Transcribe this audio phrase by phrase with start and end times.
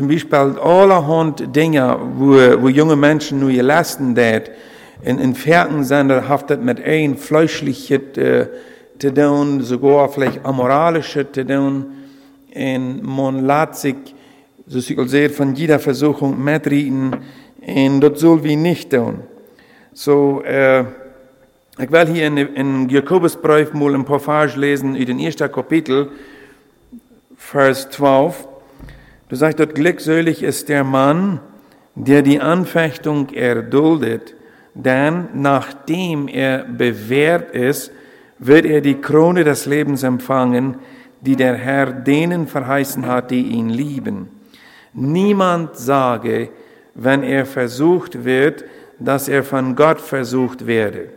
[0.00, 4.50] zum Beispiel allerhand Dinge, wo, wo junge Menschen nur gelassen dat,
[5.02, 8.46] in, in Ferken sind, haftet mit ein fleischliches äh,
[8.98, 11.84] zu tun, sogar vielleicht amoralisches zu tun,
[12.54, 13.96] und man lässt sich,
[14.66, 17.16] so ich sehr, von jeder Versuchung mitreden,
[17.60, 19.18] und das soll wir nicht tun.
[19.92, 20.80] So, äh,
[21.78, 26.08] ich will hier in, in Jakobusbrief mal ein Passage lesen, in den ersten Kapitel,
[27.36, 28.46] Vers 12.
[29.30, 31.38] Du sagst dort, glückselig ist der Mann,
[31.94, 34.34] der die Anfechtung erduldet,
[34.74, 37.92] denn nachdem er bewährt ist,
[38.40, 40.78] wird er die Krone des Lebens empfangen,
[41.20, 44.28] die der Herr denen verheißen hat, die ihn lieben.
[44.94, 46.48] Niemand sage,
[46.94, 48.64] wenn er versucht wird,
[48.98, 51.10] dass er von Gott versucht werde.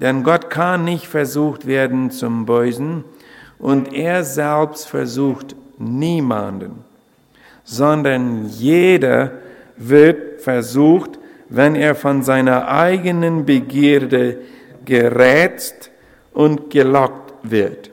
[0.00, 3.04] Denn Gott kann nicht versucht werden zum Bösen
[3.58, 6.84] und er selbst versucht niemanden,
[7.70, 9.30] sondern jeder
[9.76, 14.38] wird versucht, wenn er von seiner eigenen Begierde
[14.84, 15.92] gerätzt
[16.32, 17.92] und gelockt wird.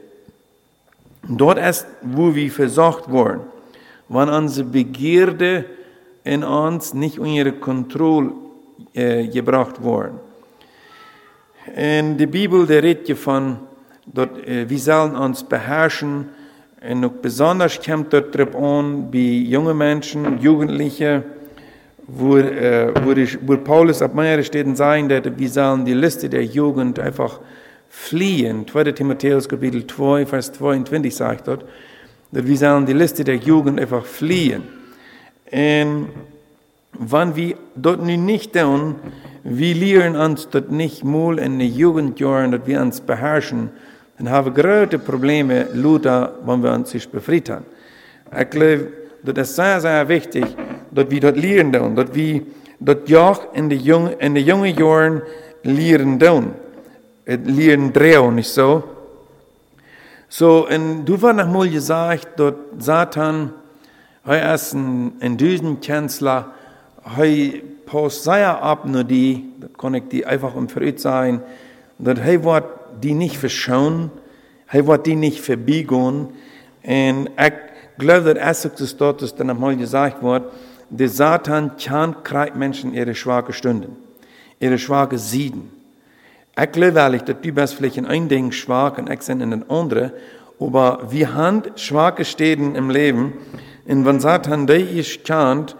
[1.27, 3.41] Dort ist, wo wir versucht wurden,
[4.09, 5.65] wenn unsere Begierde
[6.23, 8.31] in uns nicht unter Kontrolle
[8.93, 10.19] äh, gebracht worden.
[11.75, 13.59] In der Bibel, der redet von,
[14.07, 16.29] dort, äh, wir sollen uns beherrschen,
[16.89, 21.23] und auch besonders kommt dort drauf an, bei jungen Menschen, Jugendlichen,
[22.07, 26.29] wo, äh, wo, ich, wo Paulus ab meiner Städten sagen, dass wir sollen die Liste
[26.29, 27.41] der Jugend einfach
[27.89, 28.65] fliehen.
[28.65, 28.91] 2.
[28.93, 31.65] Timotheus Kapitel 2, Vers 22 sagt dort,
[32.31, 34.63] dass wir sollen die Liste der Jugend einfach fliehen.
[35.51, 36.07] Und
[36.99, 38.95] wenn wir dort nicht tun,
[39.43, 43.71] wir lernen uns dort nicht mal in den Jugendjahren, dass wir uns beherrschen,
[44.25, 47.63] haben wir große Probleme, Luther, wenn wir uns sich befrieden.
[48.37, 48.91] Ich glaube,
[49.23, 50.45] das ist sehr, sehr wichtig,
[50.91, 52.41] dass wir dort lernen, dass wir
[52.79, 55.21] dort auch in den jungen, in den jungen Jahren
[55.63, 56.53] lernen,
[57.25, 58.83] lernen drehen, nicht so?
[60.29, 63.53] So, und du war noch mal gesagt, dass Satan,
[64.25, 66.51] er ist ein, ein Düsenkanzler,
[67.17, 67.51] er
[67.85, 71.41] passt sehr ab nur die, das kann ich die einfach um verrückt sein,
[71.97, 74.11] dass er wird die nicht verschonen,
[74.67, 76.29] er wird die nicht verbiegen,
[76.83, 77.53] und ich
[77.97, 80.51] glaube, dass es das dort, dass dann einmal gesagt wird,
[80.89, 83.95] der Satan kann kriegt Menschen ihre schwache Stunden,
[84.59, 85.71] ihre schwache Sieden.
[86.59, 89.51] Ich glaube ehrlich, dass du bist vielleicht in ein Ding schwach und ich bin in
[89.51, 90.11] den anderen,
[90.59, 93.33] aber wir haben schwache Städten im Leben,
[93.85, 95.75] und wenn Satan die ist kannt,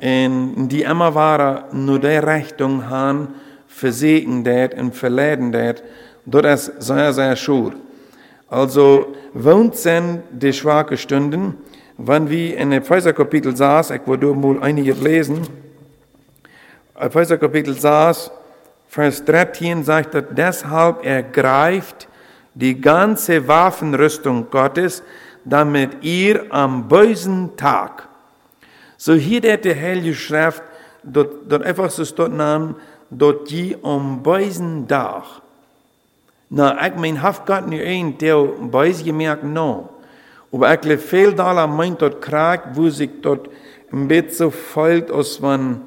[0.00, 3.28] und die immer waren nur die Richtung haben,
[3.66, 5.82] versehen dat und verleiden dat,
[6.26, 7.72] das ist sehr, sehr schur.
[8.48, 11.56] Also, wohnt sind die schwache Stunden,
[11.98, 15.46] wenn wir in Epheser Kapitel saß, ich wollte mal einige lesen,
[16.98, 18.30] Epheser Kapitel saß,
[18.88, 22.08] Vers 13 sagt er, deshalb ergreift
[22.54, 25.02] die ganze Waffenrüstung Gottes,
[25.44, 28.08] damit ihr am bösen Tag,
[28.96, 30.62] so hier der die Heilige Schrift,
[31.02, 32.76] dort, dort einfach so dort nahm,
[33.10, 35.24] dort die am bösen Tag.
[36.48, 39.88] Na, ich mein, haft Gott nur ein, der böse gemerkt, no.
[40.52, 43.48] Aber ich glaube, viel da meint dort Krieg, wo sich dort
[43.92, 45.80] ein bisschen folgt, als wenn,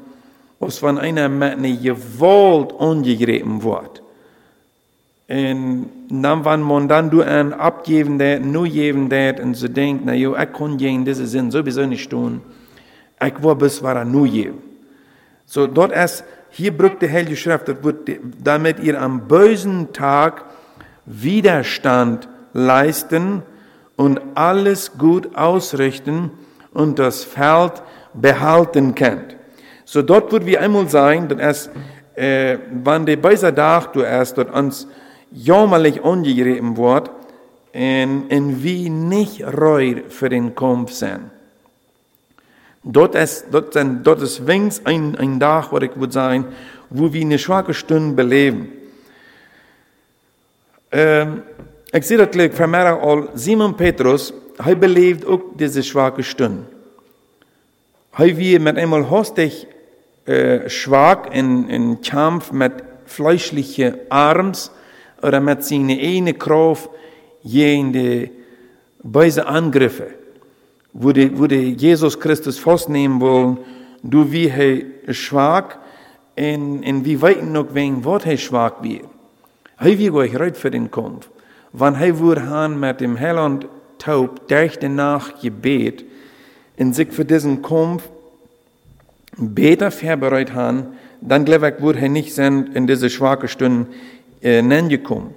[0.59, 4.03] als wenn einer mit einer Gewalt angegriffen wird.
[5.29, 10.03] Und dann, wenn man dann du ein abgeben dat, nur geben dat, und so denkt,
[10.05, 12.41] na jo, ich kann gegen diese Sinn sowieso nicht tun.
[13.23, 14.57] Ich war bis er nur geben.
[15.45, 17.65] So, dort ist, hier brückt die Heilige Schrift,
[18.43, 20.45] damit ihr am bösen Tag
[21.05, 23.43] Widerstand leisten
[23.95, 26.31] und alles gut ausrichten
[26.73, 27.81] und das Feld
[28.13, 29.35] behalten könnt.
[29.85, 31.69] So dort wird wir einmal sein, dass es,
[32.15, 34.87] äh, wann der böse Tag du erst dort uns
[35.31, 37.11] jämmerlich angegriffen wird,
[37.73, 41.31] und, und wie nicht reuer für den Kampf sind.
[42.83, 46.45] Dort ist, dort, sind, dort ist wenigstens ein, ein Tag, wo ich würde sagen,
[46.89, 48.69] wo wir eine schwache Stunde beleben.
[50.91, 51.43] Ähm,
[51.91, 56.65] ich sehe das gleich vermehrt all, Simon Petrus, er belebt auch diese schwache Stunde.
[58.17, 59.67] Er wie mit einmal hostig
[60.25, 62.73] äh, schwach in, in Kampf mit
[63.05, 64.71] fleischlichen Arms
[65.21, 66.89] oder mit seiner eigenen Kraft
[67.43, 68.31] gegen die
[69.01, 70.07] böse Angriffe,
[70.93, 73.57] wo die Jesus Christus festnehmen wollen,
[74.03, 75.77] du wie er schwach
[76.37, 79.05] und, und wie weit noch wegen wird er schwach wird.
[79.77, 81.29] Er wird euch reut für den Kampf.
[81.71, 86.05] Wann er wurde han mit dem Hell und Taub durch die Nacht gebet,
[86.79, 88.09] und sich für diesen Kampf
[89.37, 90.87] besser vorbereitet haben,
[91.21, 93.87] dann glaube ich, würde er nicht sein in diese schwache Stunden
[94.41, 95.33] äh, gekommen.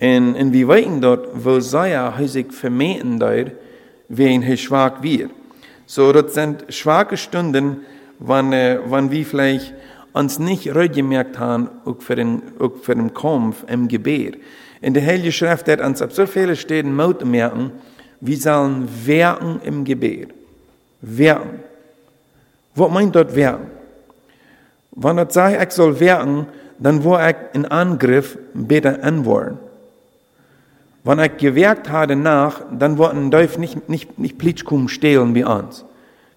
[0.00, 3.52] Und, und wir weten dort, wo Saja sich vermehten dort,
[4.08, 5.30] wen er schwach wird.
[5.86, 7.82] So, das sind schwache Stunden,
[8.18, 9.74] wann, äh, wann wir vielleicht
[10.12, 14.38] uns nicht gemerkt haben, auch für den, auch für den Kampf im Gebet.
[14.80, 17.72] In der Heilige Schrift hat uns auf so viele Städten Mut merken,
[18.20, 20.28] wir sollen werken im Gebet.
[21.02, 21.60] Werken.
[22.74, 23.66] Was meint dort werken?
[24.92, 26.46] Wenn das sagt, ich soll werken,
[26.78, 29.58] dann wo ich in Angriff besser antworten.
[31.04, 35.84] Wenn ich gewerkt habe nach, dann wollten darf nicht, nicht, nicht Plitschkum stehlen wie uns.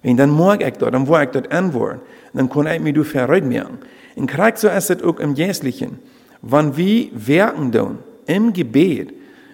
[0.04, 2.02] Wenn dann mag ich dort, dann wo ich dort antworten,
[2.34, 3.80] dann kann ich mich du merken.
[4.16, 6.00] In Krieg so ist es auch im Jährlichen.
[6.42, 9.14] Wenn wir werken dann, im Gebet,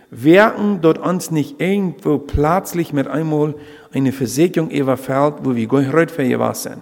[0.09, 3.53] werken dort uns nicht irgendwo plötzlich mit einmal
[3.93, 6.81] eine Versicherung überfällt, wo wir nicht für was sind,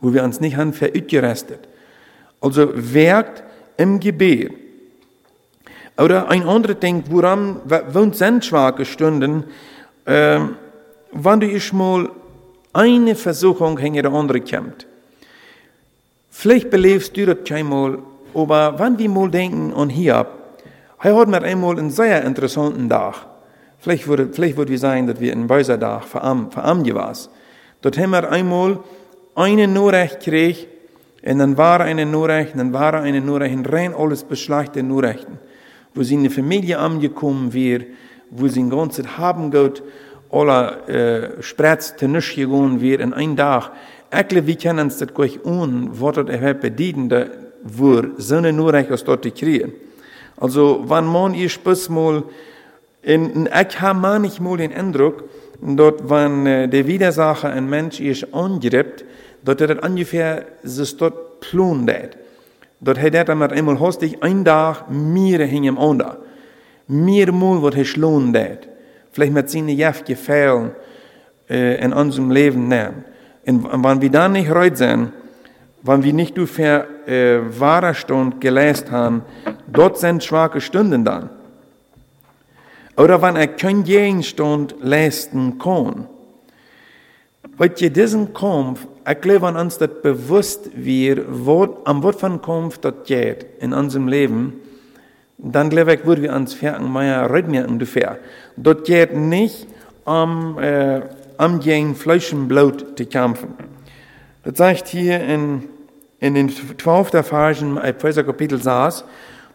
[0.00, 1.60] wo wir uns nicht haben verütgerestet.
[2.40, 3.42] Also werkt
[3.76, 4.65] im Gebet.
[5.98, 7.60] Oder ein anderer denkt, woran
[7.92, 9.44] wohnt sind schwache Stunden,
[10.04, 10.40] äh,
[11.12, 12.10] wenn du ich mal
[12.72, 14.86] eine Versuchung hinter der andere kommt.
[16.30, 17.98] Vielleicht belebst du das keinmal,
[18.34, 20.28] aber wenn wir mal denken an Hiob,
[21.00, 23.14] er hat mir einmal einen sehr interessanten Tag.
[23.78, 26.54] Vielleicht würde, vielleicht würde wir sagen, dass wir einen bösen Tag verarmt,
[26.94, 27.30] was.
[27.80, 28.80] Dort haben wir einmal
[29.34, 30.68] eine Nachricht gekriegt,
[31.24, 35.38] und dann war eine Nachricht, dann war eine Nachricht, rein alles beschlechte Nachrichten
[35.96, 37.86] wo sie in eine Familie angekommen wird,
[38.30, 39.82] wo sie ein ganzes Haben geht,
[40.30, 43.72] alle äh, Spratz zu nichts gegangen wird in einem Tag.
[44.10, 47.26] Ekle, wie können uns das gleich un, was das überhaupt bedienen, da,
[47.64, 49.72] wo so eine Nachricht aus dort kriegen.
[50.36, 52.22] Also, wenn man ihr Spaß mal,
[53.02, 55.24] in, ich habe manchmal den Eindruck,
[55.62, 59.04] dort, wenn äh, der Widersacher ein Mensch ist angreift,
[59.44, 62.16] dort er ungefähr sich dort plundert.
[62.78, 66.18] Dat hij dat met eenmaal hostig een dag meer hing hem onder.
[66.84, 68.68] Meer moel wat hij schloon deed.
[69.10, 70.72] Vielleicht mit seinen Jef gefällen
[71.48, 73.04] äh, in unserem Leben nehmen.
[73.46, 75.12] Und, wenn wir dann nicht reut sind,
[75.82, 79.22] wenn wir nicht durch äh, wahre Stunde gelesen haben,
[79.66, 81.30] dort sind schwache Stunden dann.
[82.96, 86.08] Oder wenn er kein Gegenstand leisten kann.
[87.56, 92.94] Weil je diesen Kampf wenn uns das bewusst wird, wo, am Wort von Kampf das
[93.04, 94.54] geht in unserem Leben,
[95.38, 98.18] dann glaube ich, würden wir uns fertig mehr reden dafür.
[98.56, 99.68] Das geht nicht
[100.04, 101.02] um, äh,
[101.38, 103.54] um gegen Fleisch und Blut zu kämpfen.
[104.42, 105.64] Das sagt hier in,
[106.20, 107.26] in den 12.
[107.26, 109.04] Versen, Epheser Kapitel 6,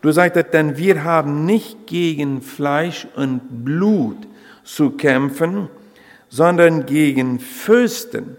[0.01, 4.17] du sagst, denn wir haben nicht gegen Fleisch und Blut
[4.63, 5.67] zu kämpfen,
[6.31, 8.37] sondern gegen Fürsten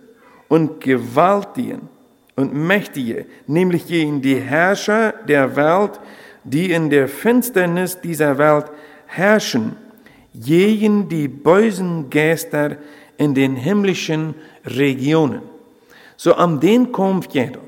[0.48, 1.90] und Gewaltigen
[2.34, 6.00] und Mächtige, nämlich gegen die Herrscher der Welt,
[6.42, 8.66] die in der Finsternis dieser Welt
[9.06, 9.76] herrschen,
[10.34, 12.78] gegen die bösen Geister
[13.18, 14.34] in den himmlischen
[14.64, 15.42] Regionen.
[16.16, 17.66] So am den Kampf geht dort.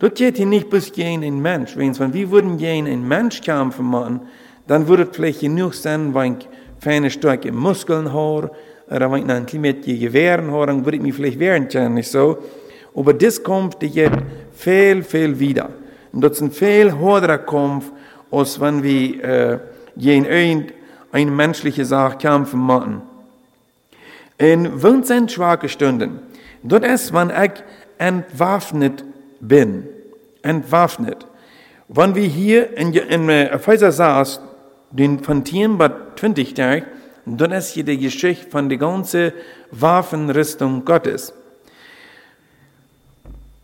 [0.00, 1.76] Dort geht hier nicht bis gegen ein Mensch.
[1.76, 4.22] Wenn wir würden gegen einen Mensch kämpfen machen,
[4.66, 6.48] dann würde vielleicht genug sein, wenn ich
[6.80, 8.50] feine starke Muskeln habe,
[8.90, 12.38] ich ein Klimat Gewehren habe, dann würde ich mich vielleicht wehren können, nicht so.
[12.94, 14.18] Aber das kommt jetzt
[14.52, 15.70] viel, viel wieder.
[16.12, 17.90] Und das ist ein viel höherer Kampf,
[18.30, 19.58] als wenn wir äh,
[19.96, 20.26] gegen
[21.12, 23.02] eine menschliche Sache kämpfen machen.
[24.40, 26.20] Und wenn sind schwache Stunden?
[26.62, 27.52] Das ist, wenn ich
[27.98, 29.04] entwaffnet
[29.40, 29.86] bin.
[30.42, 31.26] Entwaffnet.
[31.88, 34.40] Wenn wir hier in, in Epheser 6,
[34.90, 36.86] den von 10 bis 20 Tagen,
[37.38, 39.32] dann ist hier die Geschichte von der ganzen
[39.70, 41.34] Waffenrüstung Gottes.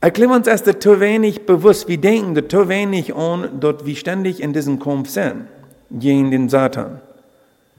[0.00, 4.52] Erklären uns erst zu wenig bewusst, wir denken zu wenig an, dort wir ständig in
[4.52, 5.46] diesem Kampf sind,
[5.90, 7.00] gegen den Satan.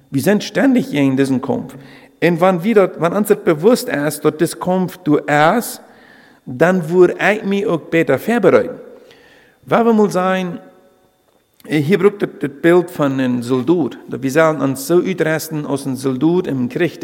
[0.09, 1.75] Wir sind ständig gegen diesen Kampf.
[2.23, 5.81] Und wenn, wir dort, wenn uns bewusst ist, dass das Kampf du erst,
[6.45, 8.79] dann würde ich mich auch besser vorbereiten.
[9.65, 10.59] Wenn wir mal sagen,
[11.65, 13.97] hier braucht das Bild von einem Soldat.
[14.07, 17.03] Wir sollen uns so uitresten als ein Soldat im Krieg.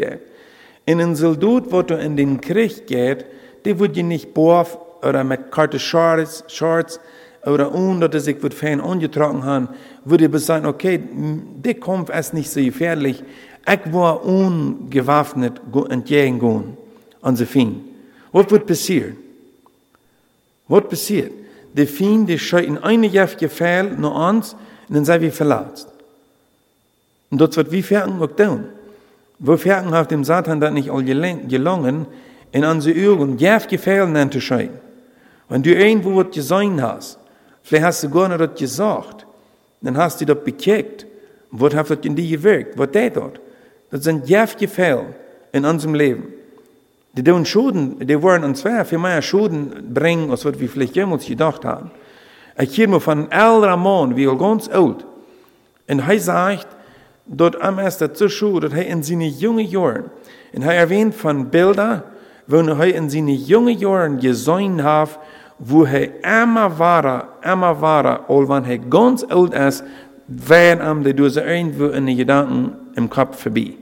[0.86, 3.26] In einem Soldat, wo du in den Krieg geht,
[3.64, 7.00] der wird je nicht boven oder mit karte Shorts, Shorts
[7.44, 9.68] oder ohne, dass ich wird fein angetragen haben,
[10.04, 11.00] würde ich sagen, okay,
[11.56, 13.22] der Kampf ist nicht so gefährlich.
[13.66, 16.76] Ich war ungewaffnet entgegengehen
[17.22, 17.76] an den Feind.
[18.32, 19.16] Was wird passieren?
[20.68, 21.32] Was passiert?
[21.74, 24.54] Der Feind, der schaut in eine Jahr Gefehl nach uns
[24.88, 25.88] und dann sind wir verletzt.
[27.30, 28.66] Und dort wird wie Ferken auch tun.
[29.40, 32.06] Wo Ferken auf dem Satan dann nicht all gelungen,
[32.52, 34.78] in unsere Augen jäft gefallen an zu scheinen.
[35.48, 37.18] Wenn du irgendwo was gesehen hast,
[37.64, 39.26] vielleicht hast du gar nicht das gesagt,
[39.82, 41.06] dann hast du das bekickt.
[41.50, 42.78] Was hat das in dir gewirkt?
[42.78, 43.40] Was der dort?
[43.90, 45.14] Das sind jäft gefallen
[45.52, 46.32] in unserem Leben.
[47.16, 50.96] Die tun Schulden, die wollen uns zwar viel mehr Schulden bringen, als was wir vielleicht
[50.96, 51.92] jemals gedacht haben.
[52.58, 55.04] Ich hier mal von El Ramon, wie er ganz alt.
[55.88, 56.66] Und er sagt,
[57.26, 60.10] dort am ersten zur Schule, dass er in seinen jungen Jahren,
[60.52, 62.02] und er erwähnt von Bildern,
[62.46, 65.18] wo er in seinen jungen Jahren gesehen hat,
[65.58, 69.84] wo er immer war, immer war, und wenn er ganz alt ist,
[70.26, 73.74] werden ihm die durch irgendwo in den Gedanken im Kopf vorbei.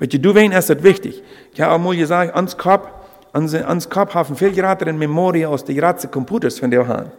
[0.00, 1.22] Je, du wen ist das wichtig.
[1.54, 2.88] Ich habe auch mal gesagt, ans Kopf,
[3.32, 7.10] ans, Kopf haben viel gerade in Memorie aus den ganzen Computers von der Hand.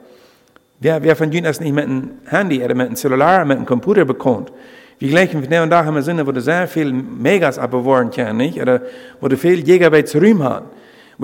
[0.80, 3.66] Wer, wer von Ihnen ist nicht mit einem Handy oder mit einem Cellular, mit einem
[3.66, 4.52] Computer bekommt?
[5.00, 8.12] Wie gleich von der und da haben wir Sinne, wo du sehr viel Megas abbewahren
[8.12, 8.62] kann, nicht?
[8.62, 8.82] Oder
[9.20, 10.44] wo du viel Gigabytes Rühm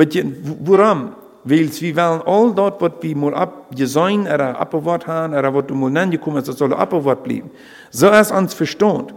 [0.10, 0.26] je,
[0.64, 1.16] warum?
[1.46, 5.76] Weil wir wollen all dort, was wir mal abgesehen oder abbewahrt haben, oder was du
[5.76, 7.52] mal nennen gekommen ist, das soll abbewahrt bleiben.
[7.92, 9.14] So ist uns verstanden.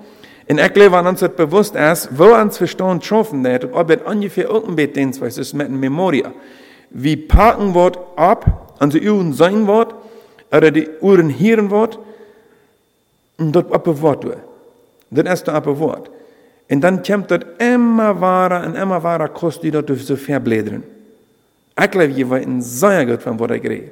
[0.47, 4.03] En ik leef aan ons het bewust is, wo ons verstand schaffen dat, ob het
[4.07, 6.33] ungefähr beetje was ist mit Memoria.
[6.89, 9.95] Wie packen wird ab, onze uren sein wird,
[10.53, 11.99] oder die uren hören wird,
[13.39, 14.39] und dort abbewahren wird.
[15.11, 16.11] Das ist der Wort.
[16.69, 20.83] Und dann kommt dort immer wahrer und immer wahrer Kost, die dort so verblädern.
[21.79, 23.91] Ich glaube, je war ein sehr gut von ich rede.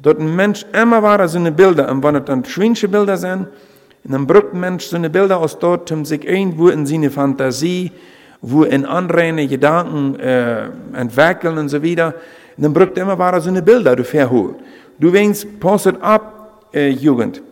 [0.00, 3.48] Dort ein Mensch immer wahrer seine Bilder, und wenn es dann schwinche Bilder sind,
[4.08, 4.26] und dann ein
[4.58, 7.92] Mensch seine Bilder aus dort, um sich irgendwo in seine Fantasie,
[8.40, 12.14] wo in andere Gedanken äh, entwickeln und so weiter.
[12.56, 14.56] Und dann er immer wahrer seine Bilder, du verholt.
[14.98, 17.42] Du wenigst, postet ab, äh, Jugend.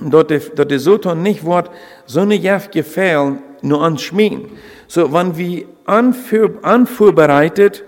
[0.00, 1.70] Dort dort so tun nicht wird,
[2.06, 4.42] so eine Jeff gefällt, nur anschmieden.
[4.86, 7.82] So, wenn wir anfuhr, anvorbereitet,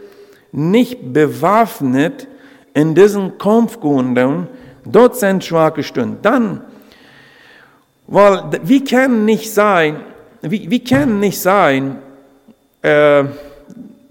[0.51, 2.27] nicht bewaffnet
[2.75, 4.49] in diesen Kampf gehen,
[4.85, 6.19] dort sind schwache Stunden.
[6.21, 6.63] Dann,
[8.07, 10.01] weil wir können nicht sein,
[10.43, 11.99] wir, wir können nicht sein,
[12.83, 13.25] äh,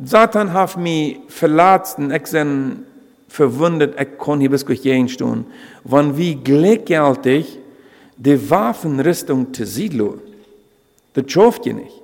[0.03, 2.85] Satan hat mich verlassen, ich bin
[3.27, 5.45] verwundet, ich kann hier bis gleich stehen.
[5.83, 7.59] Wenn wir gleichgültig
[8.17, 10.19] die Waffenrüstung zu siedeln,
[11.13, 12.01] das schafft ihr nicht.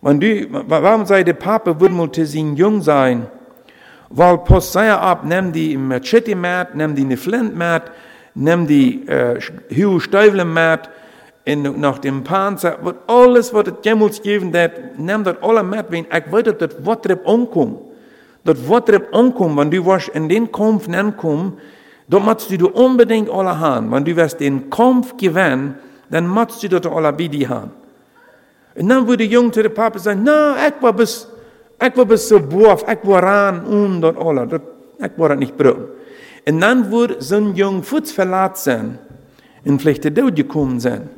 [0.00, 3.26] Wenn du, warum sei der Papa würde mal zu sein jung sein?
[4.08, 7.90] Weil post sei ab, nimm die Machete mat, nimm die Flint mat,
[8.34, 10.88] nimm die äh, Hühe Stäufle mat,
[11.46, 15.86] in, nach dem Panzer, wat alles wat het jemals geven dat, neem dat alle met,
[15.88, 17.78] wen ik weet dat het wat erop omkomt.
[18.42, 21.54] Dat wat erop omkomt, want du was in den Kampf ankom,
[22.06, 23.90] dan moet du unbedingt alle haben.
[23.90, 25.76] Wenn du wirst den Kampf gewinnen,
[26.10, 27.70] dann musst du das alle bei dir haben.
[28.74, 31.28] Und dann würde der Junge zu dem Papa sagen, na, ich war bis,
[31.80, 34.62] ich war bis so boaf, ich war ran und dort alle, dat,
[34.98, 35.84] ich war das nicht brauchen.
[36.48, 38.98] Und dann würde so ein Junge Fuß verlassen
[39.64, 41.08] und vielleicht der Tod gekommen sein.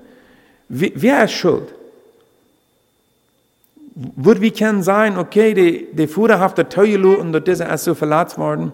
[0.69, 1.75] Wer ist schuld?
[3.95, 8.73] Würde wir können sagen, okay, die, die der Teuer und dort ist so verletzt worden?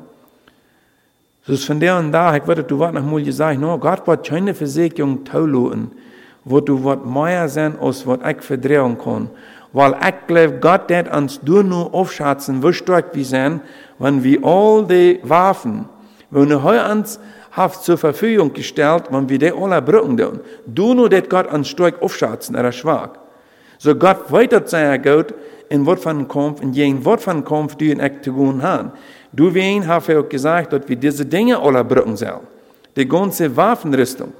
[1.46, 4.06] So ist von der und da, ich würde, du wart noch mal gesagt, no, Gott
[4.06, 5.88] wird keine Versicherung teuer
[6.44, 9.30] wo du wird mehr sein, als was ich verdrehen kann.
[9.72, 13.60] Weil ich glaube, Gott wird uns nur aufschätzen, wie stark wir sind,
[13.98, 15.86] wenn wir all die Waffen,
[16.30, 17.18] wenn wir uns
[17.54, 20.40] hat zur Verfügung gestellt, wenn wir die alle brauchen.
[20.66, 22.84] Du nur, dass Gott an stark aufschätzen, er ist.
[23.78, 25.34] So Gott weiter sein Gott
[25.68, 28.92] in Wort von Kampf, in jeden Wort von Kampf, die in echt zu tun haben.
[29.32, 32.40] Du wen hat er auch gesagt, dass wir diese Dinge alle brauchen sollen.
[32.96, 34.32] Die ganze Waffenrüstung.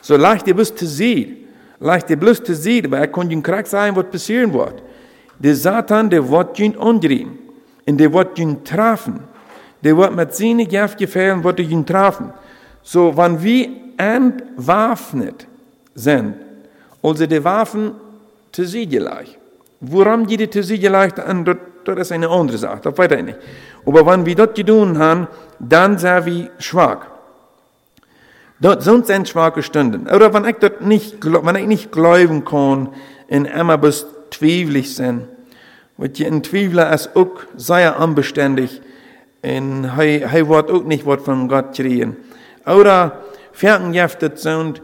[0.00, 1.48] So leicht ihr bloß zu sehen.
[1.78, 4.82] Leicht ihr bloß zu sehen, aber er kann ihnen krank sein, was passieren wird.
[5.38, 7.38] Der Satan, der wird ihn umdrehen.
[7.86, 9.20] Und der wird ihn treffen.
[9.82, 12.32] Der wird mit seinen Kraft gefallen, wird ihn treffen.
[12.82, 15.46] So, wenn wir entwaffnet
[15.94, 16.34] sind,
[17.02, 17.92] also die Waffen
[18.52, 19.38] zu siegen leicht.
[19.80, 23.38] Woran die zu siegen leicht, das, ist eine andere Sache, das weiß ich nicht.
[23.86, 27.06] Aber wenn wir das getan haben, dann sind wir schwach.
[28.60, 30.06] Das sind schwache Stunden.
[30.06, 32.90] Oder wenn ich das nicht, wenn ich nicht glauben kann,
[33.28, 35.28] in immer bis zweifelig sind,
[35.96, 38.82] weil je ein Zweifler auch sehr unbeständig,
[39.42, 42.16] und er, er wird auch nicht was von Gott kriegen.
[42.70, 43.22] Oder
[43.52, 44.80] vergiftet sind,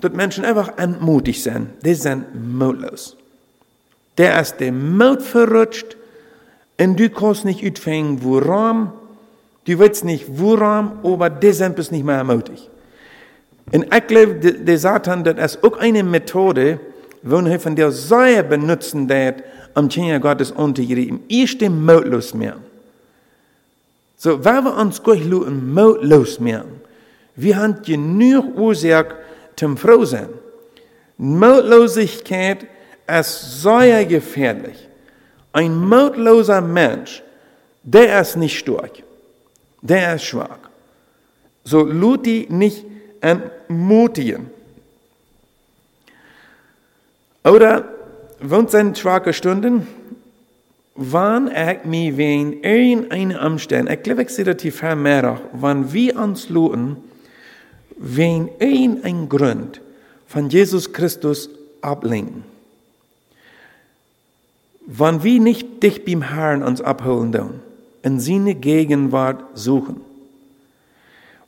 [0.00, 1.68] dass Menschen einfach entmutigt sind.
[1.84, 3.16] Die sind mutlos.
[4.18, 5.96] Der ist der Mut verrutscht
[6.78, 8.92] und du kannst nicht utfangen, woran.
[9.64, 12.68] Du weißt nicht, woran, aber die sind bis nicht mehr mutig.
[13.72, 16.78] Und ich glaube, der Satan, das ist auch eine Methode,
[17.22, 19.42] wollen wir von der Säue benutzen, dat
[19.72, 21.20] am Kinder Gottes untergeben.
[21.28, 22.56] Ich dem mutlos mehr.
[24.16, 26.64] So, weil wir uns gleich mutlos mehr,
[27.36, 29.16] wir haben genug Ursache
[29.56, 30.28] zum Froh sein.
[31.16, 32.66] Mutlosigkeit
[33.06, 34.88] ist sehr gefährlich.
[35.52, 37.22] Ein mutloser Mensch,
[37.82, 39.02] der ist nicht stark.
[39.82, 40.58] Der ist schwach.
[41.64, 42.84] So Luti nicht
[43.20, 44.50] entmutigen.
[47.44, 47.88] Oder
[48.40, 49.86] wohnt sind schwache Stunden?
[50.96, 56.16] Wann ich mich wegen irgendeiner Umstände, ich glaube, ich sehe das hier mehr, wann wir
[56.16, 56.96] uns luten,
[57.96, 59.80] wegen irgendeinem Grund
[60.26, 61.48] von Jesus Christus
[61.80, 62.44] ablenken.
[64.86, 67.60] Wann wir nicht dich beim Herrn uns abholen dürfen,
[68.02, 70.00] in seine Gegenwart suchen.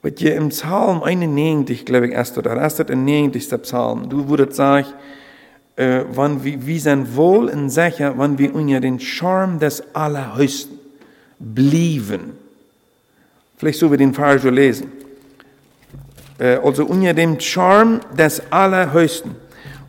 [0.03, 3.63] Wat je im Psalm 91, glaube ich, erst oder erst der 90.
[3.63, 4.87] Psalm, du würdest sagen,
[5.77, 10.79] äh, wann wir, wir sind wohl und sicher, wann wir unter den Charme des Allerhöchsten
[11.39, 12.33] blieben.
[13.59, 14.93] Vielleicht so wir den Vers lesen.
[16.39, 19.35] Äh, also unter dem Charme des Allerhöchsten.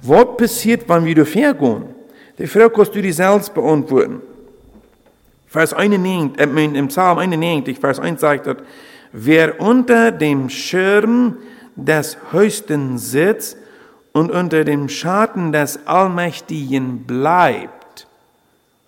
[0.01, 1.86] Was passiert, wenn wir dafür gehen?
[2.38, 4.22] Die Frage kannst du dir selbst beantworten.
[5.48, 8.63] Vers 91, äh, im Psalm 91, Vers 1 sagt dort,
[9.12, 11.38] wer unter dem Schirm
[11.75, 13.58] des Höchsten sitzt
[14.12, 18.08] und unter dem Schatten des Allmächtigen bleibt.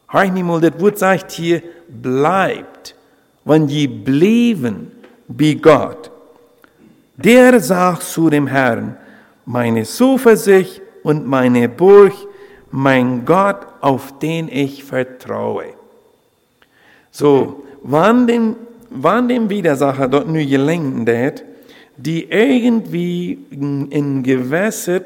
[0.10, 2.96] Hör ich mal, das Wort sagt hier, bleibt.
[3.46, 4.92] Wenn die blieben
[5.28, 6.12] bei Gott,
[7.24, 8.98] der sagt zu dem Herrn,
[9.46, 12.14] meine Zuversicht und meine Burg,
[12.72, 15.74] mein Gott, auf den ich vertraue.
[17.12, 18.56] So, wann dem
[18.90, 21.46] wann dem Widersacher dort nur gelenken det,
[21.98, 25.02] die irgendwie in Gewässer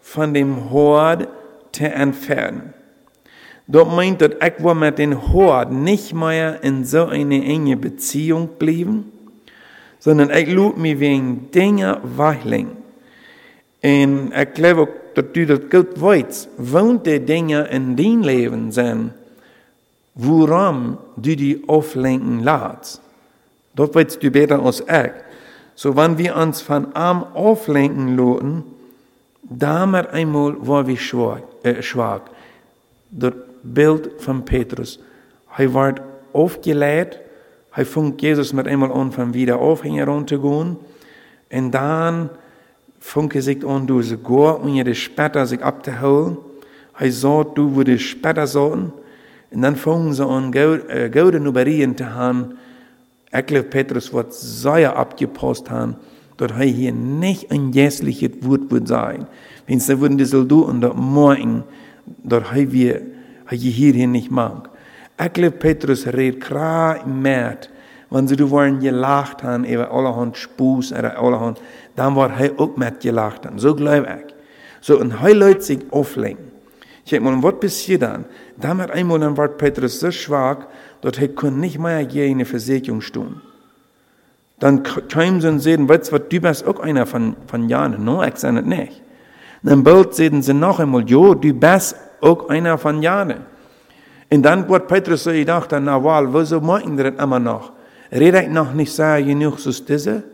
[0.00, 1.28] von dem Hort
[1.72, 2.74] zu entfernen.
[3.66, 9.12] Dort meint dat ich mit dem Hort nicht mehr in so eine enge Beziehung bleiben,
[10.04, 12.76] sondern ich lud mich wegen Dinge weicheln.
[13.82, 19.14] Und ich glaube, dass du das gut weißt, wohnt die Dinge in dein Leben sind,
[20.14, 23.00] woran du die auflenken lässt.
[23.74, 25.12] Dort weißt du besser als ich.
[25.74, 28.62] So, wenn wir uns von Arm auflenken lassen,
[29.42, 31.40] damit einmal war wir schwach.
[31.62, 32.20] Äh, schwach.
[33.10, 34.98] Das Bild von Petrus.
[35.56, 35.94] Er war
[36.34, 37.20] aufgelädt,
[37.76, 40.76] er fing Jesus mit einmal an, von wieder aufhängen runterzugehen.
[41.50, 42.30] Und dann
[43.00, 46.38] fing er sich an, durch die Gor und ihre später sich abzuholen.
[46.98, 48.92] Er sagt, du würdest später sagen.
[49.50, 52.56] Und dann fingen sie an, Gaude Nuberien zu haben,
[53.42, 55.96] glaube, Petrus wird sehr abgepost haben,
[56.36, 59.26] dass er hier nicht ein jässliches Wort wird sein.
[59.66, 61.64] Wenn sie würden die Soldaten dort morgen,
[62.22, 63.02] dass er wir,
[63.48, 64.70] er hier nicht mag.
[65.16, 67.24] Glaube, Petrus redet klar im
[68.10, 71.60] wenn sie wollen gelacht haben über allerhand Spuß oder allerhand,
[71.96, 73.58] dann war er auch mit gelacht haben.
[73.58, 74.34] So glaube ich.
[74.80, 76.52] So, und er Leute sich auflenken.
[77.04, 78.24] Ich denke mal, was passiert dann?
[78.56, 80.66] Damit einmal dann war Petrus so schwach,
[81.00, 83.40] dass er kann nicht mehr je eine Versicherung tun.
[84.60, 88.04] Dann kamen sie und sehen, weißt du, du bist auch einer von, von Jahren.
[88.04, 89.02] No, ich sage nicht.
[89.62, 93.46] Dann bald sehen sie noch einmal, jo, du bist auch einer von Jahren.
[94.34, 97.70] Und dann wird Petrus gedacht, na wohl, wieso machen wir das immer noch?
[98.10, 100.24] Rede ich noch nicht sehr genug aus diese?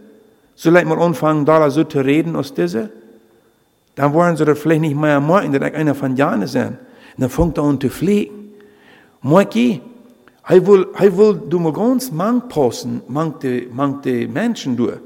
[0.55, 2.89] Soll ich mal anfangen, da so zu reden aus diese?
[3.95, 6.69] Dann wollen sie vielleicht nicht mehr machen, dass ich einer von sind.
[6.69, 6.79] Und
[7.19, 8.55] dann fängt er an zu fliegen.
[9.21, 9.83] Moiki,
[10.45, 14.99] hij wil, hij wil du mal ganz mang passen, mang de, mang de Menschen durch.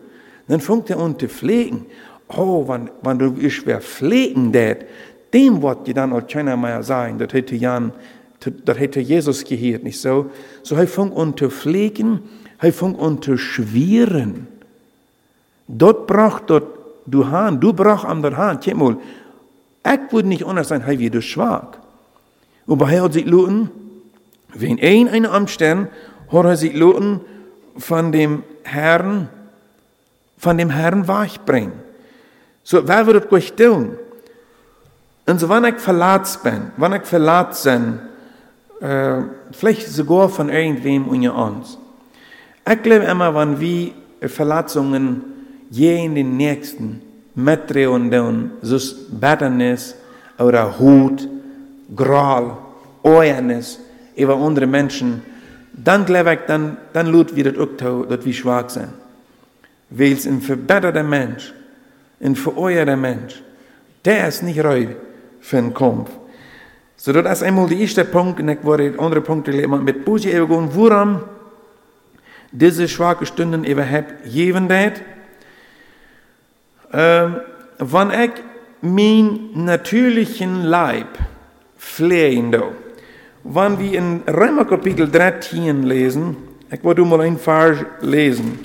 [0.47, 1.87] Dann fängt er an zu pflegen.
[2.29, 4.87] Oh, wenn, wenn du ich wer pflegen det,
[5.33, 7.93] dem wird dir dann auch keiner mehr sein, das hätte Jan,
[8.51, 10.31] das hätte Jesus gehört, nicht so?
[10.63, 12.21] So, er fängt an zu pflegen,
[12.59, 14.49] er fängt an zu schweren.
[15.69, 16.75] Dort braucht dort
[17.07, 18.97] du Hahn, du brauchst am der Hahn, guck mal,
[19.87, 21.79] ich würde nicht anders sein, wie du schwach.
[22.67, 23.71] Aber er hat sich lohnen,
[24.55, 25.91] wenn ein eine Umstand
[26.33, 27.21] hat er sich lohnen
[27.77, 29.29] von dem Herrn,
[30.39, 31.73] von dem Herrn weichbringen.
[32.63, 33.99] So, wer wird das tun?
[35.27, 38.01] Und so, wenn ich verletzt bin, wenn ich verletzt bin,
[38.81, 41.79] äh, vielleicht sogar von irgendwem unter uns.
[42.71, 43.93] Ich glaube immer, wenn wir
[44.29, 45.23] Verletzungen
[45.71, 47.03] je in den nächsten
[47.35, 48.79] mitdrehen und so
[49.11, 49.95] Bitternis
[50.39, 51.29] oder Hut,
[51.95, 52.57] Groll,
[53.03, 53.79] Euernis
[54.17, 55.23] über andere Menschen,
[55.73, 58.91] dann glaube ich, dann, dann lut wir das auch, dass wir schwach sind.
[59.91, 61.53] Weil es ein verbetterter Mensch,
[62.21, 63.43] ein vereuerter Mensch,
[64.05, 64.87] der ist nicht reu
[65.41, 66.11] von Kampf.
[66.97, 70.69] So, das ist einmal der erste Punkt, und ich wollte andere Punkte mit Busi gehen,
[70.73, 71.23] woran
[72.53, 75.03] diese schwache Stunden überhaupt geben wird.
[76.93, 77.41] Ähm,
[77.79, 78.31] wenn ich
[78.81, 81.19] mein natürlichen Leib
[81.77, 82.55] flehen
[83.47, 86.37] wenn wir in Römer Kapitel 13 lesen,
[86.71, 88.59] ich wollte mal ein Vers lesen.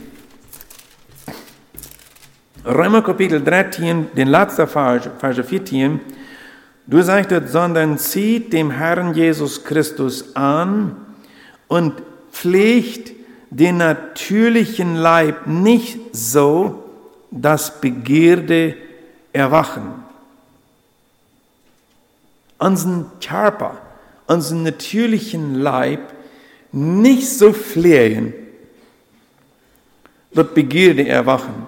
[2.65, 5.99] Römer Kapitel 13, den letzten Vers, Vers 14,
[6.89, 10.95] du sagst, sondern zieht dem Herrn Jesus Christus an
[11.67, 11.93] und
[12.31, 13.11] pflegt
[13.49, 16.83] den natürlichen Leib nicht so,
[17.31, 18.75] dass Begierde
[19.33, 20.03] erwachen.
[22.57, 23.77] Unseren Körper,
[24.27, 26.01] unseren natürlichen Leib
[26.71, 28.33] nicht so flehen,
[30.33, 31.65] dass Begierde erwachen.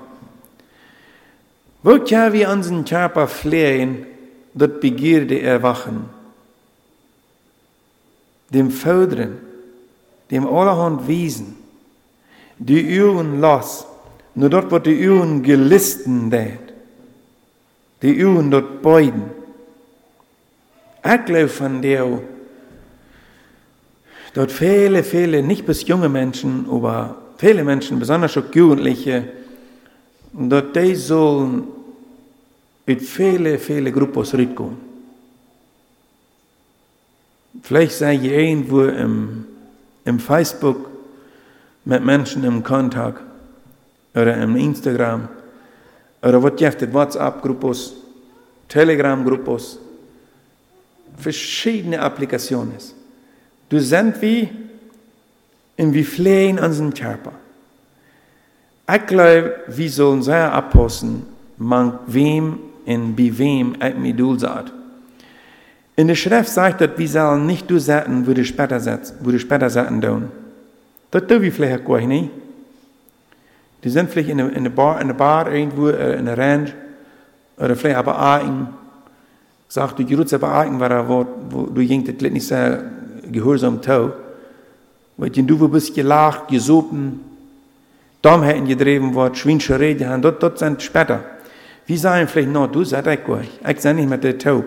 [1.84, 4.06] Wo können wir unseren Körper flehen,
[4.54, 6.06] dass Begierde erwachen?
[8.50, 9.38] Dem Fördern,
[10.30, 11.56] dem allerhand Wesen,
[12.58, 13.86] die Uhren los,
[14.36, 16.60] nur dort wird die Uhren gelisten dat.
[18.02, 19.24] Die Uhren dort beiden.
[21.04, 22.20] Ich der,
[24.34, 29.24] dort viele, viele, nicht bis junge Menschen, aber viele Menschen, besonders auch Jugendliche,
[30.34, 31.64] dort die sollen
[32.86, 34.78] mit viele, viele Gruppen zurückkommen.
[37.62, 39.46] Vielleicht sei je irgendwo im,
[40.06, 40.90] im Facebook
[41.86, 43.22] mit Menschen im Kontakt
[44.14, 45.28] oder im Instagram
[46.22, 47.96] oder wat je WhatsApp-Gruppos,
[48.68, 49.80] Telegram-Gruppos,
[51.18, 52.74] verschiedene Applikationen.
[53.70, 54.50] Du sind wie
[55.78, 57.34] in wie flehen unseren Körper.
[58.94, 61.24] Ich glaube, wir sollen sehr abpassen,
[61.58, 64.72] man wem wem ich mich dulsat.
[65.96, 70.30] In der Schrift sagt, dass wir sollen nicht du sagen, wo du später setzen, tun.
[71.12, 72.30] Das tun wir vielleicht gar nicht.
[73.84, 76.74] Die sind vielleicht in einer Bar, in einer Bar irgendwo, äh, in einer Ranch,
[77.58, 78.68] oder vielleicht aber Aachen.
[79.68, 82.84] Sagt du, Jeruz aber Aachen war ein Wort, wo du jink das nicht sehr
[83.32, 84.14] gehorsam tau.
[85.18, 87.20] Weil du bist gelacht, gesopen,
[88.22, 91.24] Dom hätten gedreven Wort, schwinsche Rede dort, dort sind später.
[91.92, 94.64] Wie sagen vielleicht noch, du seid ich gleich, ich sei nicht mit der Taub.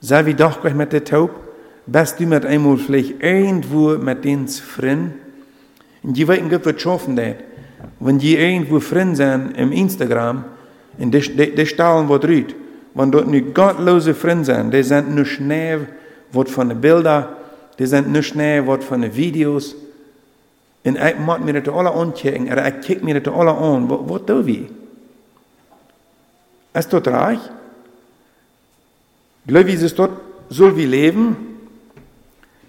[0.00, 1.30] Sei wie doch gleich mit der Taub,
[1.86, 5.14] bist du mit einmal vielleicht irgendwo mit denen zufrieden,
[6.02, 7.36] und die wissen, was schaffen das.
[8.00, 10.42] Wenn die irgendwo Freunde sind im Instagram,
[10.98, 12.56] und die, die, die stahlen was rüht,
[12.94, 15.86] wenn dort nicht gottlose Freunde sind, die sind nur schnell
[16.32, 17.26] was von den Bildern,
[17.78, 19.76] die sind nur schnell was von den Videos,
[20.84, 24.00] und ich muss mir das alle anchecken, oder ich kicke mir das alle an, was,
[24.02, 24.83] was tun wir?
[26.74, 27.38] Dort reich?
[29.46, 31.36] Glaube ich, ist dort, soll wir leben?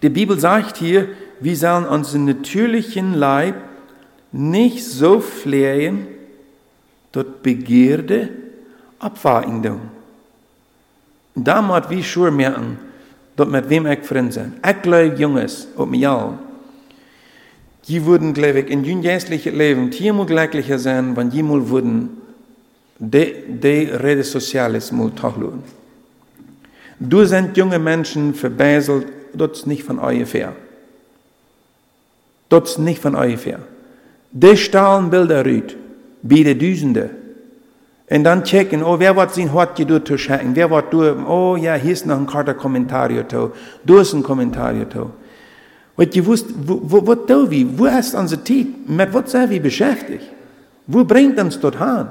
[0.01, 3.55] Die Bibel sagt hier, wir sollen unseren natürlichen Leib
[4.31, 6.07] nicht so flehen,
[7.11, 8.29] dort Begierde
[8.99, 9.81] abwarten tun.
[11.33, 12.77] Da muss wir schon merken,
[13.35, 14.53] dort mit wem ich Freund sind.
[14.65, 16.39] Ich glaube, Jungs, ob mir allen,
[17.87, 22.21] die würden, glaube ich, in jüngstlichen Leben viermal glücklicher sein, wenn die mal würden,
[22.99, 25.63] de, de Rede Soziales mal tachluen.
[26.99, 30.53] Du sind junge Menschen verbeiselt, dort ist nicht von euch fair.
[32.49, 33.59] Dort ist nicht von euch fair.
[34.31, 35.75] De stalen Bilder rüt,
[36.21, 37.09] biede Düsende.
[38.07, 40.55] Und dann checken, oh, wer wird sein Hort gedut zu schenken?
[40.55, 43.51] Wer wird du, oh ja, hier ist noch ein Karte Kommentar to.
[43.83, 45.11] Du hast ein Kommentar to.
[45.95, 47.67] Und ihr wusst, wo, wo, wo wie?
[47.77, 48.67] Wo hast unsere Zeit?
[48.85, 50.25] Mit was sind wir beschäftigt?
[50.85, 52.07] Wo bringt uns dort hin?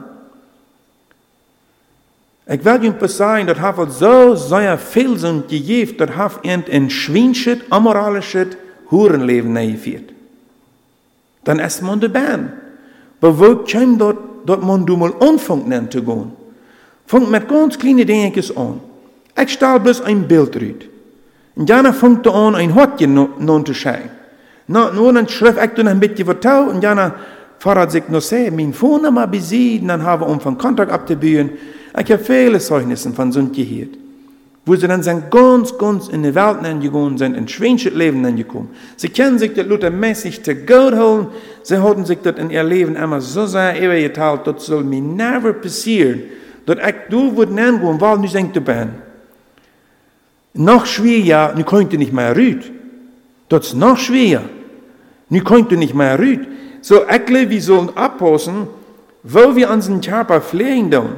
[2.46, 7.58] Ich will Ihnen sagen, das hat so sehr viel sind gegeben, das hat ein schwinsches,
[7.70, 8.48] amoralisches
[8.90, 10.14] Hurenleben eingeführt
[11.44, 12.52] dann ist man de Bahn.
[13.20, 16.32] Aber wo kommt dort, dort man du mal anfangen zu gehen?
[17.06, 18.80] Fangt mit ganz kleinen Dingetjes an.
[19.40, 20.88] Ich stelle bloß ein Bild rüt.
[21.56, 24.10] Und dann fängt er an, ein Hortchen non zu schauen.
[24.66, 27.12] Na, nur dann schrift ich dann ein bisschen vertau und dann
[27.58, 31.50] fahrt sich noch sehr, mein Vorname besiegen, dann haben wir um von Kontakt abzubühen.
[31.98, 33.98] Ich habe viele Zeugnisse von so gehört
[34.66, 38.70] wo sie dann sind ganz, ganz in die Welt angegangen sind, in schwänsches Leben angekommen.
[38.96, 41.26] Sie kennen sich das luthermäßig zu Gott holen,
[41.62, 45.52] sie haben sich das in ihr Leben immer so sehr übergeteilt, das soll mir never
[45.52, 46.22] passieren,
[46.64, 48.88] dass ich du würden angehen, weil du denkst, bin.
[50.54, 52.72] Noch schwieriger, nu konnte nicht mehr rüt.
[53.48, 54.44] Das ist noch schwieriger.
[55.28, 56.46] Nu konnte nicht mehr rüt.
[56.80, 58.68] So, ich glaube, wir sollen abpassen,
[59.24, 61.16] wo wir unseren Körper pflegen tun.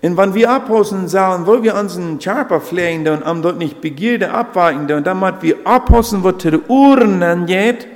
[0.00, 4.30] Und wenn wir abhosen sollen, wo wir unseren Körper pflegen, und am dort nicht Begierde
[4.30, 7.88] abweichen, dann damit wir abhosen, was zu den Ohren geht,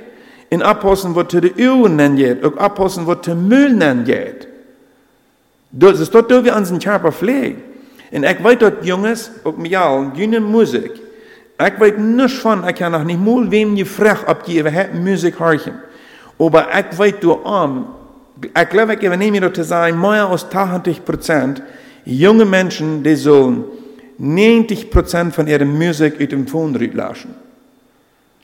[0.51, 4.47] und abhosen, was zu den Ohren geht, und abhosen, was zu Müll geht.
[5.71, 7.63] Das ist dort, wo wir unseren Körper pflegen.
[8.11, 10.91] Und ich weiß dort, Jungs, auch mir all, jene Musik.
[11.57, 15.39] Ich weiß nicht von, ich kann noch nicht mal wem gefragt, ob die überhaupt Musik
[15.39, 15.81] hören.
[16.37, 17.87] Aber ich weiß du am,
[18.41, 21.63] ich glaube, ich übernehme das zu sagen, mehr als 80 Prozent
[22.05, 23.63] junge Menschen, die sollen
[24.17, 27.35] 90 Prozent von ihrer Musik aus dem Phone lassen.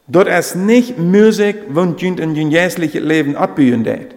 [0.07, 4.15] Dort ist nicht Musik, die in ein jährliches Leben abbühen wird.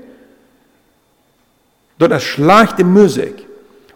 [1.99, 3.47] Dort ist schlechte Musik.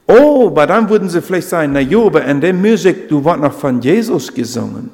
[0.07, 3.41] Oh, aber dann würden sie vielleicht sagen, na jo, aber in der Musik, du warst
[3.41, 4.91] noch von Jesus gesungen.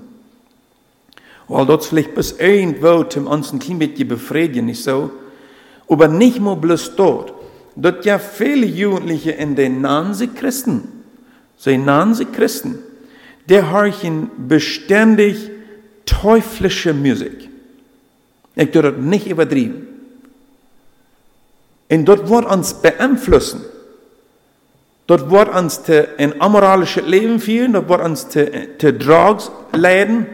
[1.49, 5.11] Weil dort vielleicht bis irgendwo zum uns ein bisschen befriedigen, nicht so?
[5.89, 7.35] Aber nicht nur bloß dort.
[7.75, 10.89] Dort ja viele Jugendliche in den Nanse Christen,
[11.57, 12.79] sie Nanse Christen,
[13.49, 15.51] die horchen beständig
[16.05, 17.49] teuflische Musik.
[18.55, 19.87] Ich tue das nicht übertrieben.
[21.91, 23.63] Und dort wird uns beeinflussen.
[25.07, 25.81] Dort wird uns
[26.19, 30.27] ein amoralisches Leben führen, dort wird uns zu Drugs leiden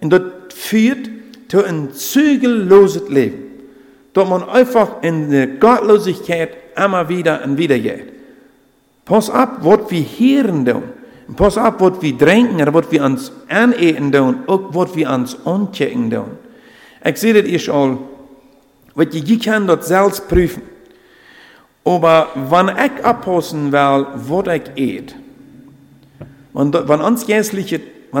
[0.00, 1.08] und dort führt
[1.48, 3.44] zu ein zügelloses Leben.
[4.12, 8.12] Dort man einfach in der Gottlosigkeit immer wieder und wieder geht.
[9.04, 10.82] Pass ab, was wir hören tun.
[11.36, 16.10] Pass ab, was wir trinken was wir uns aneten tun, auch was wir uns anchecken
[16.10, 16.38] tun.
[17.04, 17.98] Ich sehe das ist all,
[18.94, 20.62] was ich kann dort selbst prüfen.
[21.84, 25.14] Aber wenn ich abpassen will, was ich eet,
[26.52, 27.00] wenn,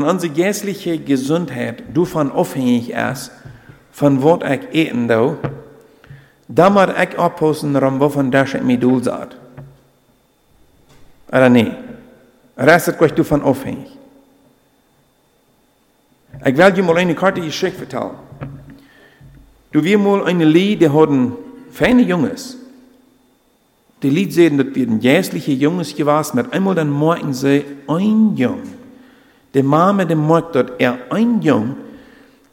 [0.04, 3.32] unsere geistliche Gesundheit davon abhängig ist,
[3.90, 5.36] von was ich eten do,
[6.48, 9.36] dann muss ich abpassen, wovon das ich mir doel sagt.
[11.28, 11.72] Oder nee?
[12.56, 13.90] Rest ist gleich davon abhängig.
[16.44, 18.12] Ich will dir mal eine Karte Geschichte vertellen.
[19.72, 21.32] Du wirst mal eine Lied, die hat ein
[21.70, 22.56] feine Junges.
[24.02, 28.36] Die Lied sehen, dass wir ein jährliche Junges gewesen, mit einmal dann morgen sie ein
[28.36, 28.62] Jung.
[29.54, 31.76] Die Mama, der merkt dort, er ein Jung,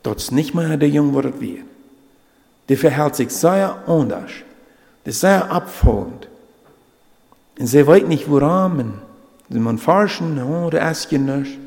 [0.02, 1.66] dort nicht mehr der Jung, was wird.
[2.70, 4.32] Der verhält sich sehr anders.
[5.06, 6.28] Der ist sehr abfallend.
[7.60, 8.94] Und sie weiß nicht, woran.
[9.50, 11.60] Sie man forschen, oh, der ja nicht.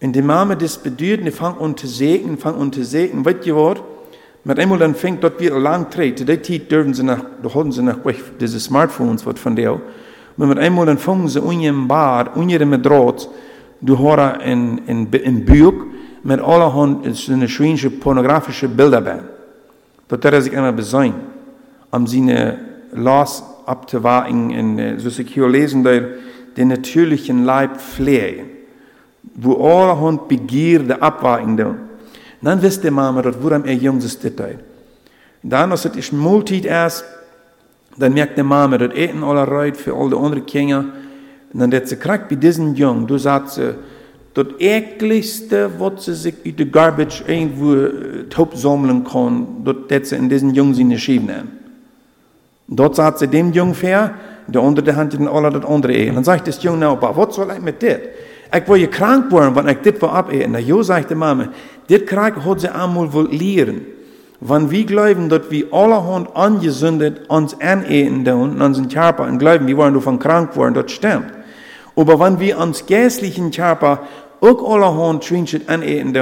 [0.00, 3.24] Und die Mama das bedeutet, die fängt an zu segnen, fängt an zu segnen.
[3.24, 3.78] Weißt ihr was?
[4.46, 6.18] Met eenmaal dan fängt dat weer lang treden.
[6.18, 7.98] Zu der Zeit dürfen sie nach, da haben sie nach
[8.38, 9.80] diese Smartphones wat von der.
[10.36, 13.28] Aber mit einmal dann fangen sie unter im Bad, unter mit Draht,
[13.80, 15.86] du hast in, in, in Buch
[16.24, 19.20] mit allerhand eine schwierige pornografische Bilder bei.
[20.08, 21.14] Dort hat er sich immer besäumt,
[21.90, 22.58] um seine
[22.92, 26.02] Lass abzuwarten und so secure lesen, der
[26.56, 28.46] den natürlichen Leib pflegen,
[29.34, 31.56] wo allerhand Begierde abwarten.
[32.40, 34.58] Dan wist de mama dat waarom er jongens dit deed.
[35.40, 37.04] Dan als het is multiet is,
[37.96, 40.92] dan merkt de mama dat eten alle ruit voor al de andere kinderen.
[41.52, 43.74] En dan dat ze krijgt bij deze jong, toen zat ze,
[44.34, 47.76] dat ekligste wat ze zich uit de garbage irgendwo
[48.16, 51.58] het opzamelen kon, dat, dat ze in deze jong zijn schief nemen.
[52.66, 54.14] Dort sagt sie dem Jungen fair,
[54.46, 56.14] der unter der Hand den alle das andere eten.
[56.14, 58.00] Dann sagt das Jung, nou, aber was soll ich mit dit?
[58.52, 60.52] Ich je krank worden, wenn ich dit will abeten.
[60.52, 61.48] Na, jo, sagt die Mama,
[61.88, 63.82] dit krank hat sie einmal wohl lehren.
[64.40, 69.76] Wenn wir glauben, dass wir allerhand angesündet uns aneten und unseren Körper und glauben, wir
[69.76, 71.32] wollen davon krank worden, das stimmt.
[71.96, 74.00] Aber wenn wir uns geistlichen Körper
[74.44, 76.12] auch allerhand schwinschet aneten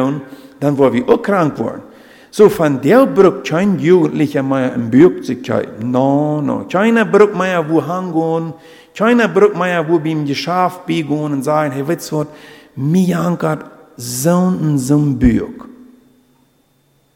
[0.60, 1.82] dann wollen wir auch krank worden.
[2.30, 5.46] So van der bruk kein Jugendlicher mehr im Buch sich
[5.82, 6.64] No, no.
[6.66, 8.54] Keiner bruk mehr wo hangen.
[8.96, 12.26] Keiner bruk mehr wo beim Geschäft biegen und sagen, hey, weißt du was?
[12.74, 15.18] Mir ankert so ein so ein.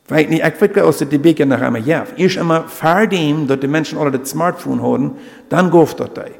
[0.06, 2.04] Weet niet, ik weet als het die beker nog einmal ja.
[2.16, 5.12] Eerst einmal verdien dat die Menschen alle das Smartphone haben,
[5.48, 6.30] dann geht das.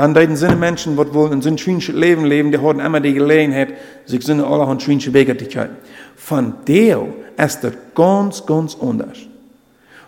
[0.00, 3.12] Dann deuten sind Menschen, die wohl in ein schönes Leben leben, die haben immer die
[3.12, 3.74] Gelegenheit,
[4.06, 5.76] sich so alle ein schönes Beker zu kriegen.
[6.16, 9.18] Von der ist das ganz, ganz anders.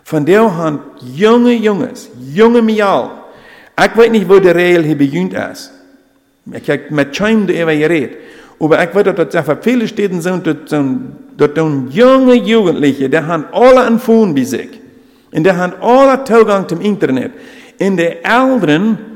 [0.03, 0.79] Von der haben
[1.15, 3.11] junge Jungs, junge Mial,
[3.79, 5.71] ich weiß nicht, wo der Regel hier beginnt ist.
[6.51, 8.17] Ich habe mit keinem darüber geredet.
[8.59, 11.51] Aber ich weiß, dass das viele Städte sind, dass
[11.91, 14.69] junge Jugendliche, die haben alle ein Phone bei sich.
[15.31, 17.33] Und die haben alle Zugang zum Internet.
[17.77, 19.12] In der Älteren,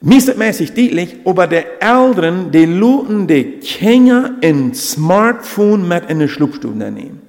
[0.00, 6.76] Meestmäßig deutlich, aber der Eltern, die luten die Kinder ein Smartphone mit in den Schlupfstube
[6.76, 7.22] nehmen.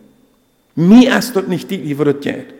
[0.75, 2.53] Mir ist das nicht deutlich, wo das geht.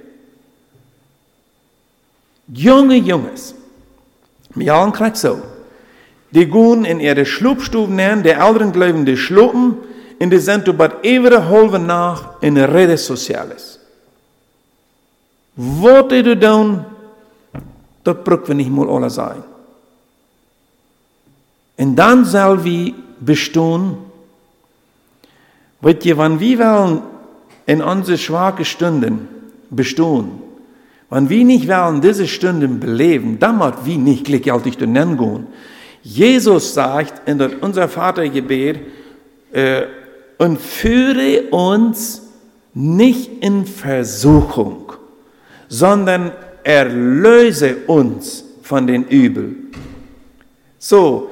[2.48, 3.54] Junge Jungs,
[4.58, 5.40] Wir allen kriegt so.
[6.32, 9.78] Die gehen in ihre Schlupfstuben nehmen, die älteren glauben, die schluppen,
[10.20, 13.80] in die sind über ewige halbe nach in redes sociales.
[15.56, 16.86] Wat du doen,
[18.04, 19.44] dat brücken wir nicht mal alle sein.
[21.78, 23.98] Und dann soll wir bestehen,
[25.82, 27.02] Weet je, wann wir wollen
[27.66, 29.28] in unsere schwachen Stunden
[29.70, 30.32] bestehen,
[31.10, 35.48] wenn wir nicht wollen diese Stunden beleben, dann wird wir nicht gleichzeitig nennen gehen.
[36.02, 38.80] Jesus sagt in unser Vatergebet,
[39.52, 39.84] äh,
[40.38, 42.22] und führe uns
[42.74, 44.94] nicht in Versuchung,
[45.68, 46.32] sondern
[46.64, 49.56] erlöse uns von den Übel.
[50.78, 51.30] So,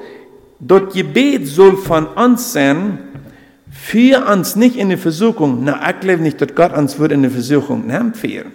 [0.58, 2.98] das Gebet soll von uns sein,
[3.70, 5.60] führ uns nicht in die Versuchung.
[5.62, 8.52] Na, ich glaube nicht, dass Gott uns wird in die Versuchung nehmen führen.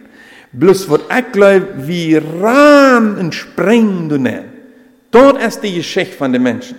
[0.53, 4.51] Bloß wird ich glaube, wie ran und springen du nehmen.
[5.11, 6.75] Dort ist die Geschichte von den Menschen.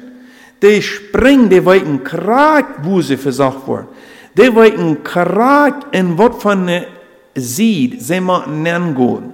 [0.63, 3.89] Die springen, die wollen Krag, wo sie versagt worden.
[4.37, 6.87] Die wollen Krag in was von der
[7.35, 9.33] Sied, sie machen nennen gehen.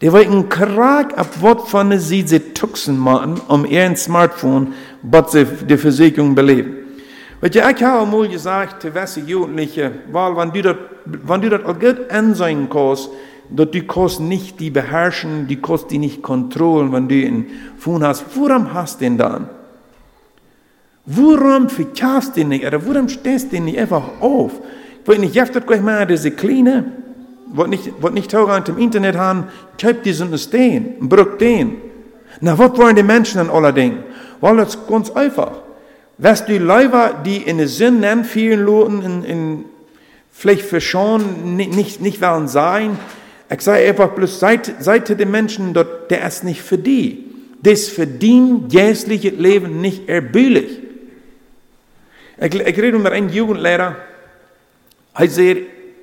[0.00, 5.32] Die wollen Krag ab was von der Sied sie tuxen machen, um ihren Smartphone, was
[5.32, 6.82] sie die Versicherung beleben.
[7.40, 11.62] Weet heb al mal gesagt, te wessen Jugendlichen, weil wenn du das, wenn du das
[11.64, 13.10] gut ansehen kannst,
[13.50, 17.46] dass du kannst nicht die beherrschen, du kannst die nicht kontrollieren, wenn du ihn
[17.78, 18.24] Fun hast.
[18.36, 19.48] Warum hast du ihn dann?
[21.04, 24.52] Warum verkehrst du nicht, oder warum stehst du nicht einfach auf?
[25.02, 26.92] Ich weiß nicht, jetzt gleich mal diese Kleine,
[27.52, 29.48] was nicht, was nicht taugt im Internet haben,
[29.80, 31.78] kauft diesen stehen, und brückt den.
[32.40, 33.96] Na, was wollen die Menschen an allerdings?
[34.42, 35.52] Weil das ganz einfach.
[36.18, 39.64] Was die Leute, die in den Sinn nennen, vielen Leuten in, in
[40.32, 42.98] vielleicht verschonen, nicht, nicht, nicht werden sein,
[43.48, 47.24] ich sage einfach bloß, seid, seid den Menschen dort, der ist nicht für die.
[47.62, 50.80] Das verdient jährliche Leben nicht erbühlich.
[52.40, 53.94] Ich, ich rede mit einem Jugendlehrer,
[55.14, 55.56] er sagt,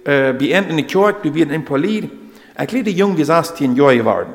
[0.06, 2.10] äh, bei in der Kirche, du bist in Polit,
[2.62, 4.34] ich rede jung, wie 16 Jahre geworden.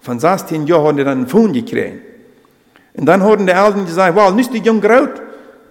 [0.00, 2.05] Von 16 Jahren hat er dann einen Fund gekriegt.
[2.96, 5.22] Und dann haben die Eltern gesagt, well, nicht die jung groot.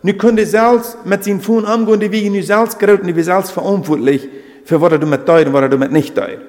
[0.02, 3.24] Nu kun je zelfs met zijn voen omgaan, die wie nu zelfs groot, en die
[3.24, 4.30] zelfs verantwoordelijk
[4.64, 6.40] für was du mit deut und was du mit nicht deut.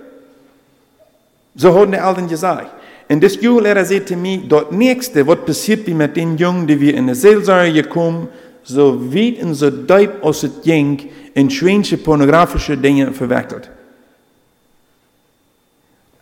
[1.54, 2.70] So haben die Eltern gesagt.
[3.08, 6.94] Und das Jugendlehrer sagte mir, das nächste, was passiert wie mit den Jungen, die wir
[6.94, 8.28] in der Seelsorge gekommen,
[8.62, 13.70] so weit und so deep aus es ging, in schwänische pornografische Dinge verwickelt.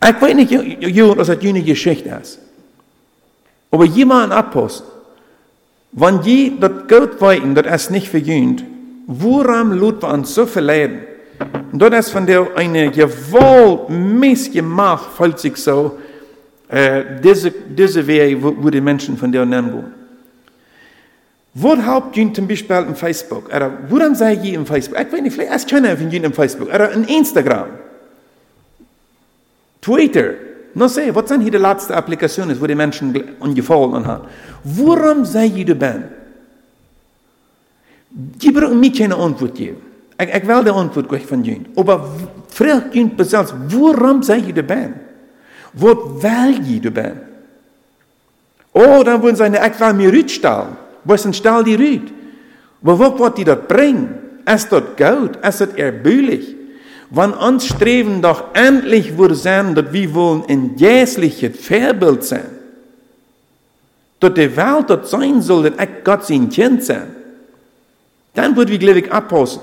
[0.06, 2.38] Ich weiß nicht, Jugend, was das eine Geschichte ist.
[3.74, 4.86] Aber jemand Apostel,
[5.90, 8.62] wenn je das Geld weiten, das ist nicht verdient,
[9.08, 11.00] woran lut wir uns so verleiden?
[11.72, 15.98] Und das ist von der eine gewaltmäßige Macht, falls sich so,
[16.68, 19.94] äh, diese, diese Wege, wo, wo die Menschen von der nennen wollen.
[21.52, 23.48] Wo haupt ihr zum Beispiel im Facebook?
[23.48, 25.00] Oder woran sei ihr im Facebook?
[25.00, 26.68] Ich weiß nicht, vielleicht ist keiner von ihnen im Facebook.
[26.68, 27.70] Oder in Instagram.
[29.80, 30.43] Twitter.
[30.74, 34.24] No sei, was sind hier die letzten Applikationen, wo die Menschen ungefallen haben?
[34.64, 36.04] Warum sei je du ben?
[38.40, 39.80] Je braucht mir keine Antwort geben.
[40.20, 41.66] Ich, ich will die Antwort gleich von Ihnen.
[41.76, 42.08] Aber
[42.48, 44.94] fragt ihn selbst, warum sei je du ben?
[45.72, 47.20] Was will je du ben?
[48.72, 50.76] Oh, dann wollen sie, ich will mir Rüt stellen.
[51.04, 52.12] Was ist Stall die Rüt?
[52.82, 54.14] Aber was wird die dort bringen?
[54.46, 55.36] Ist das gut?
[55.36, 56.56] Ist das erbühlich?
[57.10, 62.46] Wann uns streben doch endlich wir sein, dass wir wollen ein jährliches Vorbild sein.
[64.20, 67.14] Dass die Welt dort sein soll, dass ich Gott sein Kind sein.
[68.34, 69.60] Dann wird wir, glaube ich, abpassen.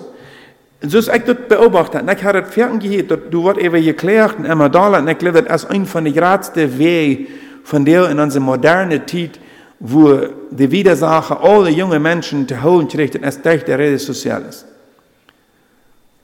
[0.84, 2.04] So ist ich das beobachtet.
[2.10, 5.18] Ich habe das fertig gehört, dass du wird eben geklärt in immer da, und ich
[5.18, 7.28] glaube, das ist ein von den größten Wegen
[7.64, 9.40] von der in unserer modernen Zeit,
[9.80, 10.20] wo
[10.52, 14.64] die Widersacher alle junge Menschen zu holen kriegt, das ist durch die Rede Soziales.
[14.64, 14.71] Und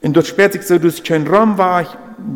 [0.01, 1.85] dort spät sich so, dass kein Raum war,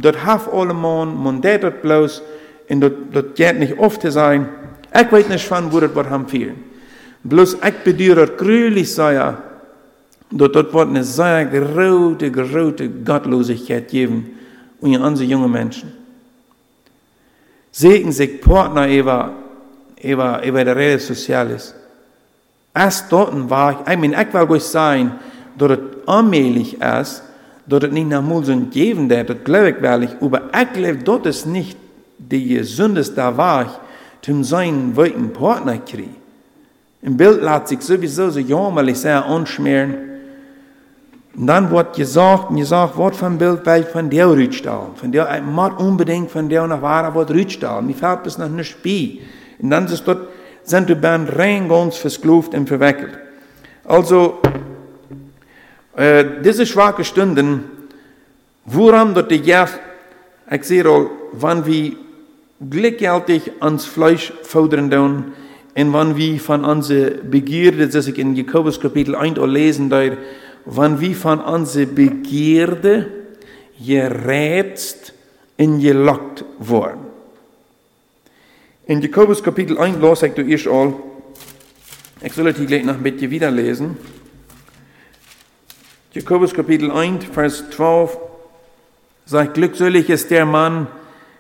[0.02, 2.21] dort haf alle man der dort bloß,
[2.69, 4.47] und dort, dort geht nicht oft zu sein.
[4.93, 6.56] Ich weiß nicht wo das wird haben viel.
[7.24, 9.35] Bloß ich bedeuere grülich sei,
[10.31, 14.38] dort, dort wird eine sehr große, große Gottlosigkeit geben
[14.79, 15.92] und unsere jungen Menschen.
[17.71, 19.33] Segen sich Partner über,
[20.02, 21.75] über, über die Rede Soziales.
[22.73, 25.12] Erst dort war ich, ich meine, ich will sagen,
[25.58, 27.23] dass es allmählich ist,
[27.72, 30.02] dat het niet naar moet zijn geven dat, dat geloof ik wel.
[30.22, 31.76] Aber ik geloof dat is niet
[32.15, 33.80] de zondigste weg,
[34.19, 36.15] zum zijn weiten Partner kriegen.
[37.00, 39.96] Im Bild lässt sich sowieso so jammerlich sehr anschmieren.
[41.36, 44.88] Und dann wird gesagt, und gesagt, was von Bild weil von der Rütstall.
[44.96, 47.82] Von der, ich muss unbedingt von der nach Wara wird Rütstall.
[47.82, 49.19] Mir fällt bis noch nicht bei.
[49.60, 50.28] Und dann ist dort,
[50.63, 53.17] sind die Band rein ganz verskluft und verwickelt.
[53.86, 54.40] Also,
[55.98, 57.65] diese schwache Stunden,
[58.65, 59.79] woran dort die Jeff,
[60.50, 61.94] ich sehe auch, wann wir
[62.69, 65.33] gleichgültig ans Fleisch fordern tun,
[65.73, 70.12] und wann wir von unserer Begierde, das ich in Jakobus Kapitel 1 auch lesen da,
[70.65, 73.08] wann wir von unserer Begierde
[73.85, 75.13] gerätst
[75.58, 77.00] und gelockt worden.
[78.85, 80.94] In Jakobus Kapitel 1 las ich du erst all,
[82.21, 83.98] ich soll die gleich noch ein bisschen wieder lesen.
[86.13, 88.17] Jakobus Kapitel 1, Vers 12
[89.23, 90.87] sagt, glückselig ist der Mann,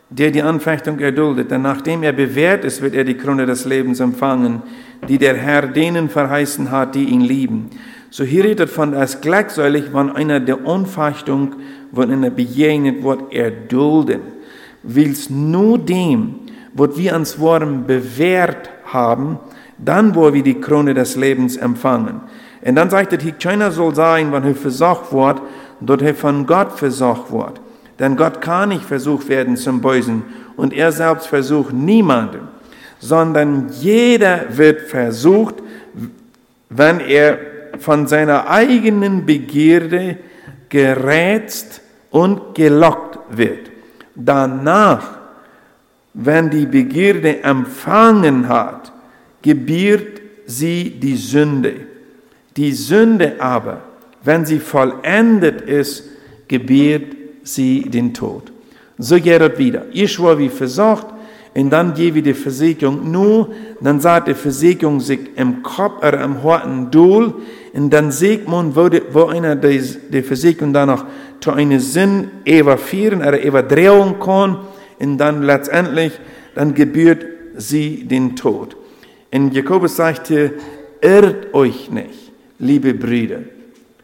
[0.09, 3.99] der die Anfechtung erduldet, denn nachdem er bewährt ist, wird er die Krone des Lebens
[3.99, 4.61] empfangen,
[5.09, 7.69] die der Herr denen verheißen hat, die ihn lieben.
[8.11, 11.55] So hier redet von als glückselig, wenn einer der Anfechtung,
[11.91, 14.21] wenn einer begegnet wird, erdulden.
[14.83, 16.35] Wills nur dem,
[16.73, 19.37] was wir ans Wort bewährt haben,
[19.77, 22.21] dann wo wir die Krone des Lebens empfangen.
[22.63, 25.41] Und dann sagt er, keiner soll sein, wenn er versucht wird,
[25.79, 27.59] dort er von Gott versucht wird.
[27.99, 30.23] Denn Gott kann nicht versucht werden zum Bösen
[30.55, 32.47] und er selbst versucht niemanden,
[32.99, 35.55] sondern jeder wird versucht,
[36.69, 37.37] wenn er
[37.79, 40.17] von seiner eigenen Begierde
[40.69, 43.71] gerätzt und gelockt wird.
[44.15, 45.19] Danach,
[46.13, 48.91] wenn die Begierde empfangen hat,
[49.41, 51.90] gebiert sie die Sünde.
[52.57, 53.81] Die Sünde aber,
[54.23, 56.03] wenn sie vollendet ist,
[56.47, 58.51] gebiert sie den Tod.
[58.97, 59.85] So geht es wieder.
[59.91, 61.07] Ich war wie versorgt,
[61.53, 63.49] und dann gebe die Versicherung nur,
[63.81, 67.33] dann sagt die Versicherung sich im Kopf oder im harten Duhl,
[67.73, 71.05] und dann sieht man, wo, die, wo einer die, die Versicherung dann noch
[71.41, 74.59] zu einem Sinn evaluieren oder evaluieren kann,
[74.99, 76.13] und dann letztendlich,
[76.53, 77.25] dann gebührt
[77.55, 78.77] sie den Tod.
[79.33, 80.53] Und Jakobus sagte,
[81.01, 82.30] irrt euch nicht,
[82.61, 83.41] liebe Brüder.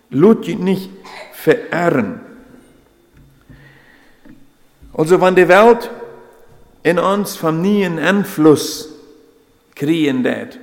[0.10, 0.90] Lut nicht
[1.34, 2.20] verirren.
[4.94, 5.90] Also wenn die Welt
[6.84, 8.90] in uns vom neuen Einfluss
[9.76, 10.60] kriegen wird,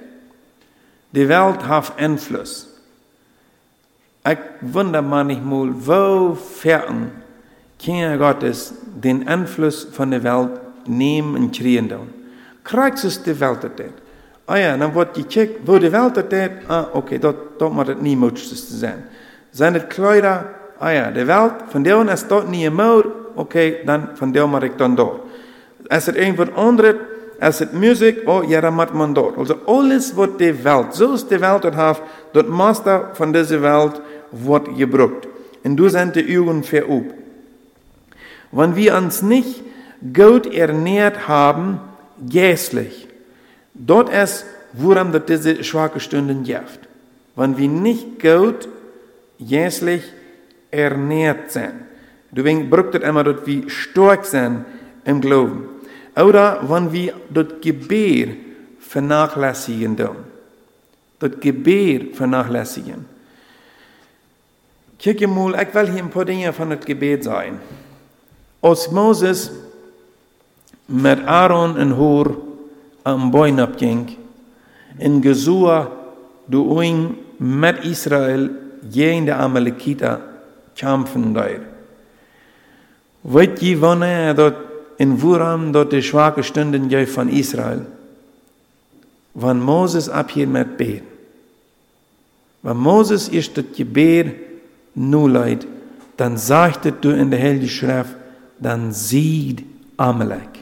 [1.12, 2.68] die Welt hat Einfluss.
[4.26, 7.12] Ich wundere manchmal, wo fern
[7.78, 12.12] Kinder Gottes den Einfluss von der Welt nehmen und kriegen.
[12.64, 14.03] Kriegt es die Welt das?
[14.46, 18.00] Ah ja, dann wordt gecheckt, wo die Welt das ah okay, dort, dort moet het
[18.00, 19.04] niet mogelijk zijn.
[19.50, 20.46] Zijn het Kleider,
[20.78, 24.62] ah ja, die Welt, von der ist dort nie Mode, okay, dann von der moet
[24.62, 25.20] ik dan door.
[25.88, 26.96] Als het van andere,
[27.40, 29.34] als het muziek, oh ja, dan moet man door.
[29.36, 34.00] Also alles wat die Welt, zoals die Welt het heeft, dat Master von dieser Welt
[34.28, 35.26] wordt gebruikt.
[35.62, 37.14] Und du sind die Augen verübt.
[38.50, 39.62] Wenn wir uns nicht
[40.12, 41.80] gut ernährt haben,
[42.30, 43.08] geistlich,
[43.74, 46.80] dort ist, woran das diese schwache Stunden jaft.
[47.36, 48.68] Wenn wir nicht gut
[49.38, 50.02] geistlich
[50.70, 51.74] ernährt sind.
[52.32, 54.64] Du brauchst immer, dass wir stark sind
[55.04, 55.68] im Glauben.
[56.16, 58.36] Oder wenn wir das Gebet
[58.80, 59.96] vernachlässigen.
[61.18, 63.06] Das Gebet vernachlässigen.
[64.98, 67.60] Kijk mal, ich will hier ein paar Dinge von das Gebet sein.
[68.62, 69.50] Als Moses
[70.88, 72.53] met Aaron en Hur
[73.04, 74.16] am Boin abging,
[74.98, 75.90] in Gesua
[76.48, 78.48] du oing met Israel
[78.90, 80.20] gegen de Amalekita
[80.74, 81.60] kämpfen daar.
[83.20, 84.54] Weet je wanneer dat
[84.96, 87.80] in Wuram dat de schwache Stunden jij van Israel?
[89.32, 91.06] Wann Moses abhielt met beten.
[92.60, 94.34] Wann Moses ist das Gebet
[94.92, 95.66] nur leid,
[96.16, 98.16] dann sagte du in der Heilige Schrift,
[98.58, 99.62] dann sieht
[99.96, 100.53] Amalek.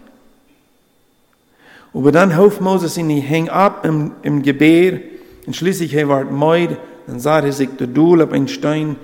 [1.94, 5.02] Aber dann hofft Moses ihn, er hängt ab im, im Gebet
[5.46, 6.76] und schließlich er war meid,
[7.06, 8.96] dann sah er sich der Duhl auf einen Stein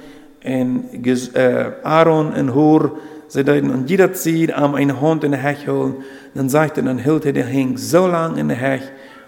[0.45, 5.43] und äh, Aaron und Hur, sie deuten, und jeder zieht am eine Hand in der
[5.43, 5.97] Hech holen,
[6.35, 8.83] dann sagt er, dann hielt er, der hängt so lang in der Hech,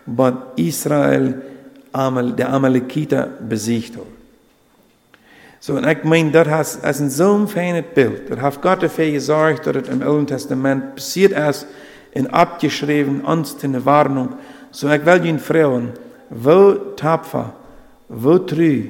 [0.07, 1.43] bis Israel
[1.93, 4.07] der Amalekiter besiegt hat.
[5.59, 8.31] So, und ich meine, das ist ein so ein feines Bild.
[8.31, 11.67] Das hat Gott dafür gesorgt, dass es im Alten Testament passiert ist,
[12.13, 14.31] in abgeschrieben, uns eine Warnung.
[14.71, 15.91] So, ich will Ihnen fragen,
[16.31, 17.55] wo tapfer,
[18.09, 18.83] wo treu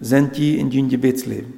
[0.00, 1.54] sind die in Ihrem Gebetsleben?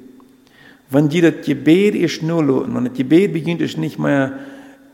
[0.89, 4.33] Wenn die das Gebet ist nur loten, wenn das Gebet beginnt, ist nicht mehr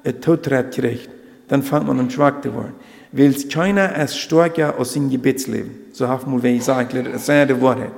[0.04, 1.10] ein Todtreib gerecht,
[1.48, 2.74] dann fängt man an schwach zu werden.
[3.12, 5.72] Weil keiner ist stärker aus seinem Gebetsleben.
[5.92, 7.92] So hat man, wenn ich sage, das ist das Wort.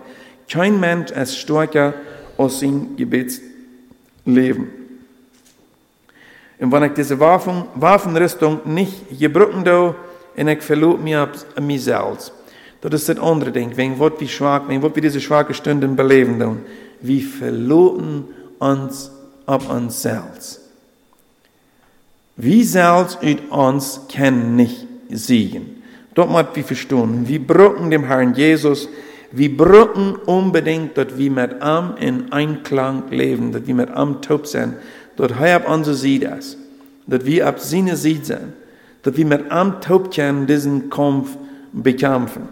[0.49, 1.93] Kein Mensch ist stärker
[2.35, 4.82] aus seinem Gebetsleben.
[6.59, 9.95] Und wenn ich diese Waffen, Waffenrüstung nicht gebrücken do,
[10.35, 11.15] und ich verlor mich
[11.61, 12.33] mich selbst.
[12.81, 16.39] Das ist das andere Ding, wenn wir wie schwach, wenn wir diese schwache Stunden beleben
[16.39, 16.59] tun.
[17.01, 18.25] Wir verloren
[18.59, 19.11] uns
[19.45, 20.61] ab uns selbst.
[22.35, 25.83] Wir selbst und uns können nicht siegen.
[26.15, 28.89] Dort muss wir verstehen, wir brauchen dem Herrn Jesus,
[29.31, 34.45] wir brauchen unbedingt, dass wir mit ihm in Einklang leben, dass wir mit ihm taub
[34.45, 34.75] sind,
[35.15, 36.57] dass er ab unserer Seite ist,
[37.07, 38.53] dass wir ab seiner Seite sind,
[39.03, 41.37] dass wir mit ihm taub können, diesen Kampf
[41.71, 42.47] bekämpfen.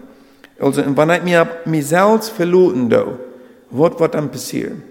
[0.60, 3.06] Also, wenn ich mir mich selbst verloren da,
[3.72, 4.84] was wird dann passieren?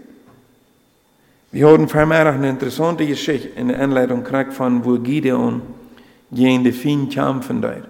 [1.52, 5.62] Wir haben vorher eine interessante Geschichte in der Anleitung gekriegt von, wo Gideon
[6.32, 7.88] gegen die Fien kämpfen dort.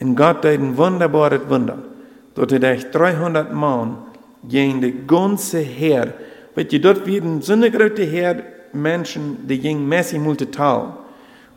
[0.00, 1.78] Und Gott hat ein wunderbares Wunder.
[2.36, 3.98] Hat er 300 Mann
[4.48, 6.14] gegen die ganze Heer.
[6.54, 8.42] Weißt du, dort werden so eine große Heer
[8.72, 10.94] Menschen, die gingen mäßig multital.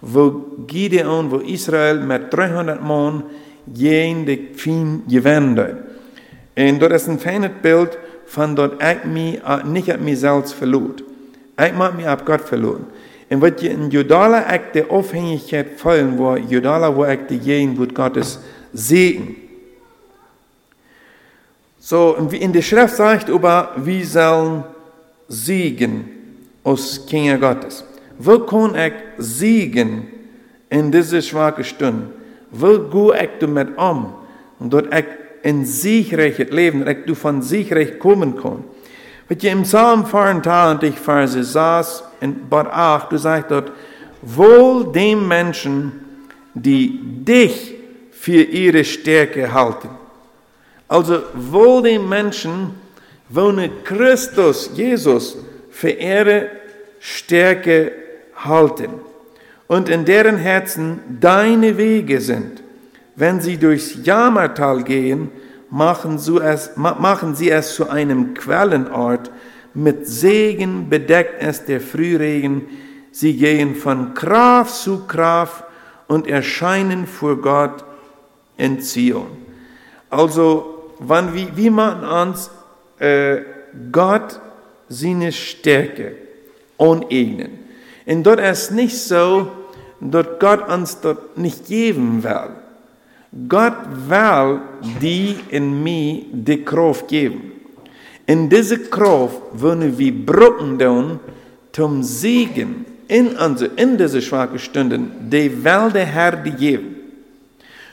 [0.01, 3.23] Wo Gideon, wo Israel mit 300 Mann
[3.67, 5.77] gegen die Fien gewendet.
[6.57, 11.01] Und dort ist ein feines Bild von dort ich mich nicht an mich selbst verloren.
[11.59, 12.85] Ich mag mich ab Gott verloren.
[13.29, 17.77] Und wat je in Judala ek de Aufhängigkeit fallen, wo Judala wo ek de jen
[17.77, 18.39] wird Gottes
[18.73, 19.35] Segen.
[21.79, 24.63] So, in der Schrift sagt über, wie sollen
[25.27, 26.22] siegen
[26.63, 27.83] aus Kinder Gottes.
[28.17, 30.07] Wo kann ich siegen
[30.69, 32.09] in diese schwache Stunde?
[32.51, 34.13] Wo go ich damit um?
[34.59, 35.05] Und dort ich
[35.43, 38.63] in Siegreich leben, dass ich von Siegreich kommen kann.
[39.27, 43.71] Wat je im Psalm 24, Verse 6 in Bad 8, du sagst dort,
[44.21, 45.91] wohl dem Menschen,
[46.53, 47.75] die dich
[48.11, 49.89] für ihre Stärke halten.
[50.87, 52.71] Also wohl dem Menschen,
[53.29, 53.51] wo
[53.83, 55.37] Christus, Jesus,
[55.73, 56.49] für ihre
[56.99, 57.91] Stärke
[58.35, 58.91] halten
[59.67, 62.63] und in deren Herzen deine Wege sind.
[63.15, 65.31] Wenn sie durchs Jammertal gehen,
[65.69, 69.31] machen sie, es, machen sie es zu einem Quellenort,
[69.73, 72.67] mit Segen bedeckt es der Frühregen,
[73.11, 75.63] sie gehen von Kraft zu Kraft
[76.07, 77.83] und erscheinen vor Gott
[78.57, 79.37] in Zion.
[80.11, 82.51] Also, wann wie, wie man uns
[82.99, 83.41] äh,
[83.91, 84.39] Gott
[84.93, 86.15] seine Stärke
[86.77, 87.59] uneignen.
[88.05, 89.51] Und dort ist nicht so,
[89.99, 92.49] dass Gott uns dort nicht geben will.
[93.47, 93.77] Gott
[94.07, 94.59] will
[95.01, 97.53] die in mir die Kraft geben.
[98.25, 101.19] In diese Kraft wollen wir Brücken tun,
[101.71, 106.95] zum Segen in, unsere, in diese schwachen Stunden, die will der Herr dir geben.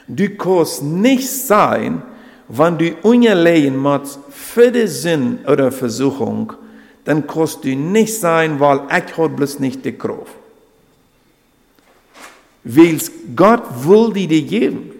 [0.07, 2.03] Du kannst nicht sein,
[2.47, 6.53] wenn du ungelegen musst für den Sinn oder Versuchung,
[7.05, 10.35] dann kannst du nicht sein, weil ich habe bloß nicht die Kraft.
[12.63, 12.97] Weil
[13.35, 14.91] Gott will dir geben.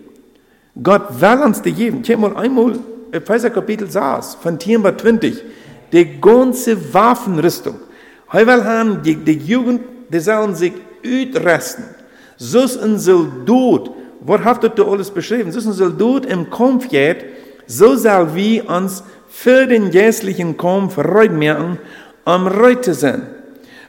[0.82, 2.04] Gott will uns die geben.
[2.04, 2.80] Habe mal einmal
[3.12, 5.44] Epheser Kapitel 6, von 10 bis 20,
[5.92, 7.76] die ganze Waffenrüstung.
[8.30, 10.74] Hij wil haben, die, die Jugend, die sollen sich
[11.04, 11.84] uitresten.
[12.38, 15.52] Zus een Soldat, wat heeft het alles beschrieben?
[15.52, 17.26] Zus een Soldat im Kampf geht,
[17.68, 21.80] so soll wir uns für den geistlichen Kampf reitmerken,
[22.26, 23.28] am Reite sein.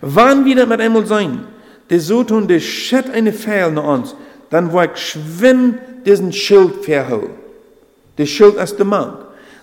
[0.01, 1.40] Wann wir das mit einmal sein,
[1.90, 4.14] die so tun, die schät eine Fehl nach uns,
[4.51, 7.30] dann wo ich schwind diesen Schild verholen.
[8.18, 9.14] Der Schild ist der Mann.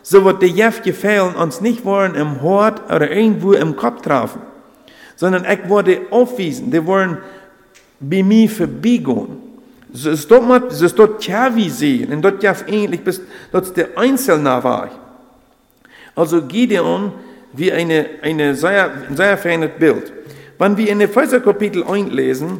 [0.03, 4.41] So wird die Jeff gefehlen uns nicht wollen im Hort oder irgendwo im Kopf treffen,
[5.15, 7.17] sondern ich wurde aufwiesen, die wollen
[7.99, 9.37] bei mir vorbeigehen.
[9.91, 13.21] So ist dort so ist dort Tjavi sehen, und dort Jeff eigentlich bis,
[13.51, 15.08] dort der Einzelne war.
[16.19, 17.13] Also Gideon
[17.53, 20.11] wie eine, eine sehr, sehr feines Bild.
[20.57, 22.59] Wenn wir in Epheser Kapitel 1 lesen,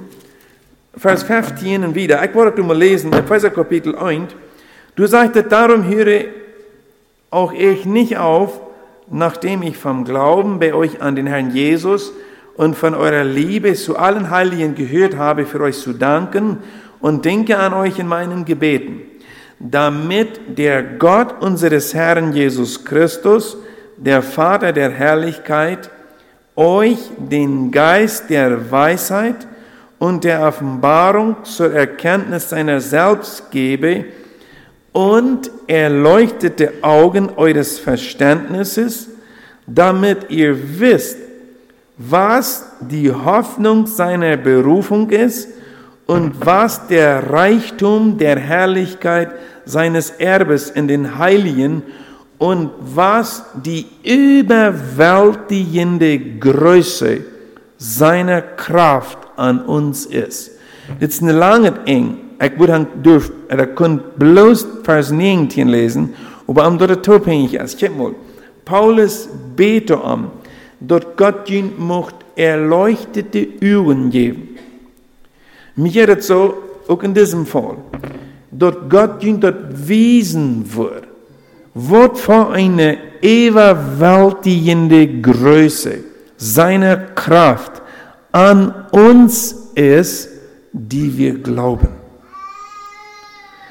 [0.95, 4.33] Vers 15 und wieder, ich wollte mal lesen, Epheser Kapitel 1,
[4.95, 6.25] Du sagtest, darum höre
[7.31, 8.61] auch ich nicht auf,
[9.09, 12.13] nachdem ich vom Glauben bei euch an den Herrn Jesus
[12.55, 16.59] und von eurer Liebe zu allen Heiligen gehört habe, für euch zu danken
[17.01, 19.01] und denke an euch in meinen Gebeten,
[19.59, 23.57] damit der Gott unseres Herrn Jesus Christus,
[23.97, 25.89] der Vater der Herrlichkeit,
[26.55, 29.47] euch den Geist der Weisheit
[29.97, 34.05] und der Offenbarung zur Erkenntnis seiner selbst gebe,
[34.91, 39.07] und erleuchtete Augen eures Verständnisses,
[39.67, 41.17] damit ihr wisst,
[41.97, 45.49] was die Hoffnung seiner Berufung ist
[46.09, 49.29] und was der Reichtum der Herrlichkeit
[49.65, 51.83] seines Erbes in den Heiligen
[52.39, 57.19] und was die überwältigende Größe
[57.77, 60.49] seiner Kraft an uns ist.
[60.99, 62.17] Das ist eine lange eng.
[62.41, 63.31] Ich würde han durf,
[63.75, 66.15] kun bloß Vers 19 lesen,
[66.47, 67.77] aber am dort topengig ist.
[67.77, 68.15] Kijk mal.
[68.65, 70.31] Paulus bete am,
[70.79, 74.49] dort Gott ihn mocht erleuchtete Augen geben.
[75.75, 76.55] Geht es so,
[76.87, 77.77] auch in diesem Fall,
[78.51, 81.03] dort Gott ihn dort wiesen wird,
[81.73, 85.99] was für eine überwältigende Größe
[86.37, 87.81] seiner Kraft
[88.31, 90.29] an uns ist,
[90.71, 91.89] die wir glauben.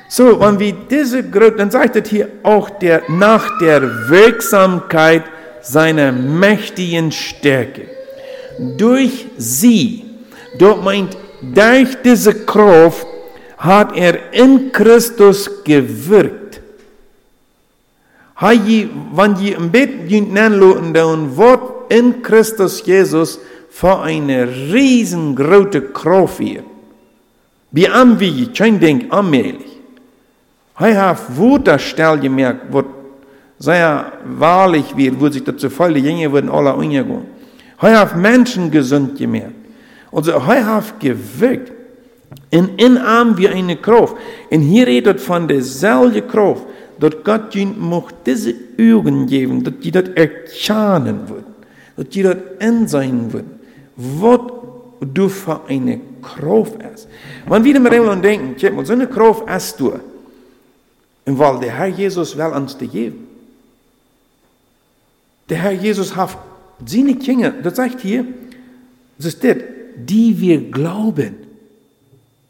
[0.09, 5.25] So, und wie diese Größe, dann sagt es hier auch der, nach der Wirksamkeit
[5.61, 7.89] seiner mächtigen Stärke.
[8.77, 10.05] Durch sie,
[10.59, 13.07] dort meint, durch diese Kraft
[13.59, 16.61] hat er in Christus gewirkt.
[18.41, 23.39] Wenn je im Bett nanloten, dann wird in Christus Jesus
[23.71, 26.63] für eine riesengroße Kraft hier.
[27.73, 29.79] Wie am wie, kein Ding, allmählich.
[30.79, 32.87] Hij heeft woordstel gemerkt, wat
[33.59, 37.27] sehr wahrlich wird, wo sich dazu voll die Jünger würden alle umgehen.
[37.79, 39.58] Hij heeft Menschen gesund gemerkt.
[40.13, 41.73] Also, hij heeft gewirkt.
[42.51, 44.15] Und in ihm wie eine Kraft.
[44.51, 46.63] Und hier redet von derselben Kraft,
[46.99, 51.55] dass Gott ihnen mocht diese Augen geben, dass die das erkennen würden,
[51.97, 52.37] dass die das
[52.91, 53.61] sein würden,
[53.97, 54.41] was
[55.01, 57.09] du für eine Kraft ist.
[57.47, 59.93] Wenn wir mal denken, so eine Kraft hast du,
[61.25, 63.29] und weil der Herr Jesus will uns die geben.
[65.51, 66.37] Der Herr Jesus hat
[66.85, 68.25] seine Kinder, das sagt hier,
[69.19, 69.57] das ist das,
[70.07, 71.37] die wir glauben.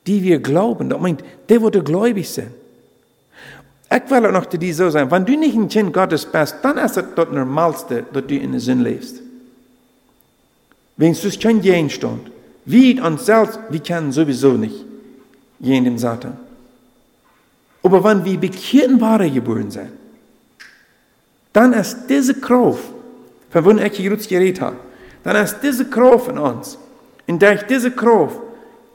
[0.06, 0.88] Die wir glauben.
[0.88, 2.52] Das meint, der würde gläubig sein.
[3.90, 6.56] Ich will auch noch zu dir so sagen, wenn du nicht ein Kind Gottes bist,
[6.62, 9.22] dann ist es das Normalste, dass du in Sinn lebst.
[10.96, 12.30] Wenn du kein Gegenstand,
[12.64, 14.84] wie uns selbst, wir kennen sowieso nicht
[15.58, 16.36] jeden Satan.
[17.82, 19.90] Aber wenn wir bekehrt Ware geboren sind,
[21.52, 22.84] dann ist diese Kraft,
[23.50, 24.76] von wo ich jetzt geredet habe,
[25.24, 26.78] dann ist diese Kraft in uns.
[27.28, 28.40] Und durch diese Kraft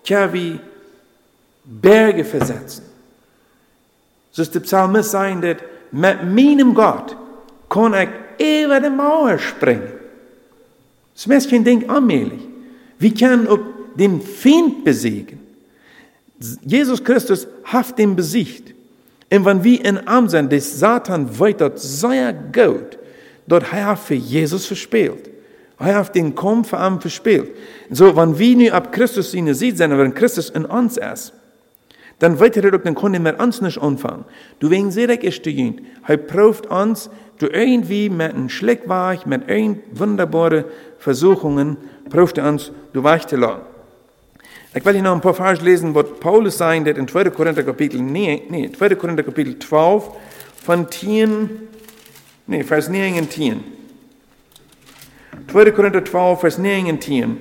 [0.05, 0.59] können wir
[1.63, 2.83] Berge versetzen.
[4.31, 5.57] So ist der Psalmist sagen, dass
[5.91, 7.15] mit meinem Gott
[7.69, 9.93] kann ich über die Mauer springen.
[11.13, 12.41] Das ist kein Ding allmählich.
[12.97, 13.59] Wir können auch
[13.95, 15.39] den Feind besiegen.
[16.63, 18.73] Jesus Christus hat den besiegt.
[19.31, 22.97] Und wenn wir in Arm sind, dass Satan weiter sehr gut,
[23.47, 25.29] dort hat für Jesus verspielt.
[25.85, 27.51] Er hat den Kampf für ihn verspielt.
[27.89, 31.33] So, wenn wir nu ab Christus in sieht sind, wenn Christus in uns ist,
[32.19, 34.23] dann wird er doch, dann können wir uns nicht anfangen.
[34.59, 35.51] Du wegen sehr ist du
[36.07, 40.63] Er prüft uns, du irgendwie mit einem Schleckweich, mit ein wunderbaren
[40.99, 41.75] Versuchungen,
[42.09, 43.61] prüft uns, du weicht zu lassen.
[44.73, 47.25] Ich will hier noch ein paar Vers lesen, was Paulus sagt in 2.
[47.31, 48.95] Korinther Kapitel, nee, nee, 2.
[48.95, 50.03] Korinther Kapitel 12,
[50.63, 51.49] von 10,
[52.47, 53.82] nee, Vers 9 und 10.
[55.51, 55.71] 2.
[55.71, 57.37] Korinther 12, Vers 9 und 10.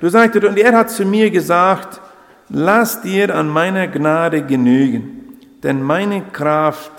[0.00, 2.00] Du sagtest, und er hat zu mir gesagt,
[2.48, 6.92] lass dir an meiner Gnade genügen, denn meine Kraft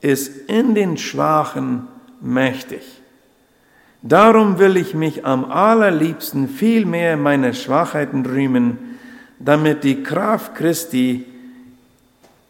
[0.00, 1.88] ist in den Schwachen
[2.20, 3.02] mächtig.
[4.02, 8.98] Darum will ich mich am allerliebsten viel mehr meiner Schwachheiten rühmen,
[9.38, 11.24] damit die Kraft Christi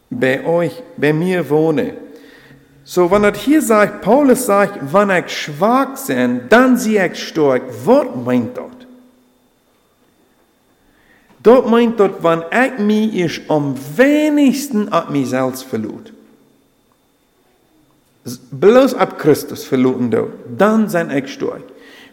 [0.09, 2.02] bei euch, bei mir wohne.
[2.85, 7.63] So, wenn er hier sagt, Paulus sagt, wenn ich schwach bin, dann sehe ich stark.
[7.85, 8.87] Was meint dort?
[11.41, 16.13] Dort meint dort, wenn ich mich am wenigsten ab mir selbst verlot.
[18.51, 20.09] Bloß ab Christus verloren
[20.57, 21.63] dann sind ich stark.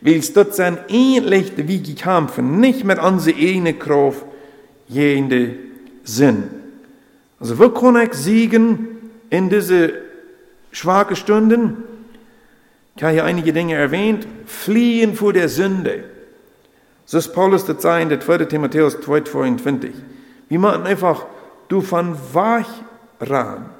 [0.01, 4.25] Weil es dort sind ähnlich wie gekämpfen, nicht mit unserer eigenen Kraft,
[4.89, 5.55] jene
[6.03, 6.45] Sinn.
[7.39, 8.89] Also wo kann ich siegen
[9.31, 10.10] in diese
[10.73, 11.85] schwachen Stunden?
[12.97, 14.27] Ich habe hier einige Dinge erwähnt.
[14.47, 16.05] Fliehen vor der Sünde.
[17.07, 18.45] So ist Paulus das sein, der 2.
[18.45, 19.91] Timotheus 2,22.
[20.49, 21.27] Wir machen einfach,
[21.69, 22.69] du von wach
[23.21, 23.71] ran.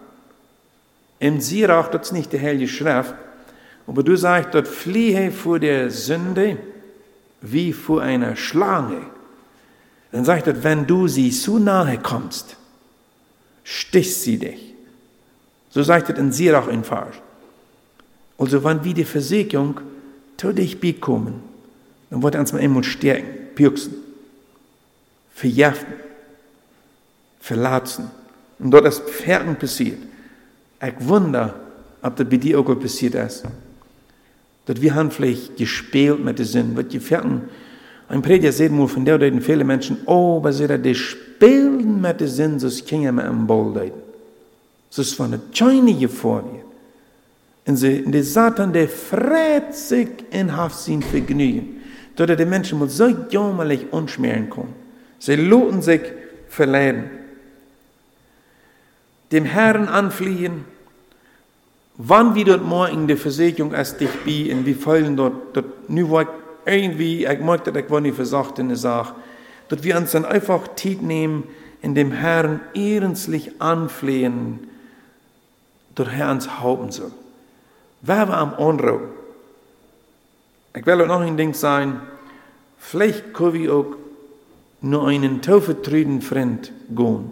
[1.19, 3.15] Im Sirach, das ist nicht die Heilige Schrift,
[3.87, 6.57] aber du sagst dort, fliehe vor der Sünde
[7.41, 9.03] wie vor einer Schlange.
[10.13, 12.57] Dann sagt er, wenn du sie zu nahe kommst,
[13.65, 14.70] stichst sie dich.
[15.71, 17.21] So sagt er in Sirach Farsch.
[18.37, 19.81] Also wenn wir die Versicherung
[20.37, 21.43] zu dich bekommen,
[22.11, 23.95] dann wird uns mal immer stärken, pürksen,
[25.33, 25.95] verjaften,
[27.41, 28.11] verlatzen.
[28.59, 29.99] Und dort ist Pferden passiert.
[30.83, 31.55] Ich wundere,
[32.03, 33.45] ob das bei dir auch passiert ist.
[34.67, 37.43] Dass wir haben vielleicht gespielt mit den Sinn, was die Pferden
[38.09, 42.21] Ein Prediger sagt mal von der deuten viele Menschen, oh, aber sie die spielen mit
[42.21, 44.10] den Sinn, so Kinder mit einem Ball deuten.
[44.91, 46.65] Scheine vor wir.
[47.67, 51.81] Und der Satan, der frät sich in Haft sein Vergnügen.
[52.17, 54.75] Dort die Menschen muss so jämmerlich unschmieren kommen.
[55.19, 56.01] Sie loten sich
[56.49, 57.05] verleiden.
[59.31, 60.65] Dem Herrn anfliehen,
[61.97, 66.11] wann wir dort morgen die Versicherung als dich bi und wir fallen dort, dort nu
[66.11, 66.27] war
[66.67, 69.15] irgendwie, ich mag das, ich war nicht versagt in der Sache,
[69.69, 71.45] dass wir uns dann einfach Zeit nehmen,
[71.83, 74.70] in dem Herrn ehrenslich anflehen,
[75.95, 77.13] dort Herr uns halten soll.
[78.03, 79.01] Wer war am Onro?
[80.77, 82.01] Ich will auch noch ein Ding sagen,
[82.79, 83.87] vielleicht können wir auch
[84.81, 87.31] nur einen taufetrüden Freund gehen.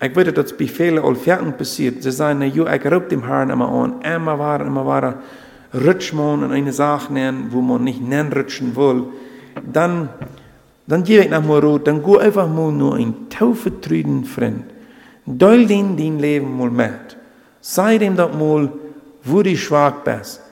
[0.00, 2.02] Ich weiß, dass bei vielen Olferten passiert.
[2.02, 5.22] Sie sagen, na, jo, ich raub dem Herrn immer an, immer war, immer war,
[5.72, 9.04] rutsch man in eine Sache nennen, wo man nicht nennen rutschen will.
[9.72, 10.08] Dann,
[10.86, 14.64] dann gebe ich nach mal rot, dann geh einfach mal nur ein taufetrüden Freund.
[15.26, 17.16] Deul den dein Leben mal mit.
[17.66, 18.70] Sei dem doch mal,
[19.22, 20.42] wo du schwach bist,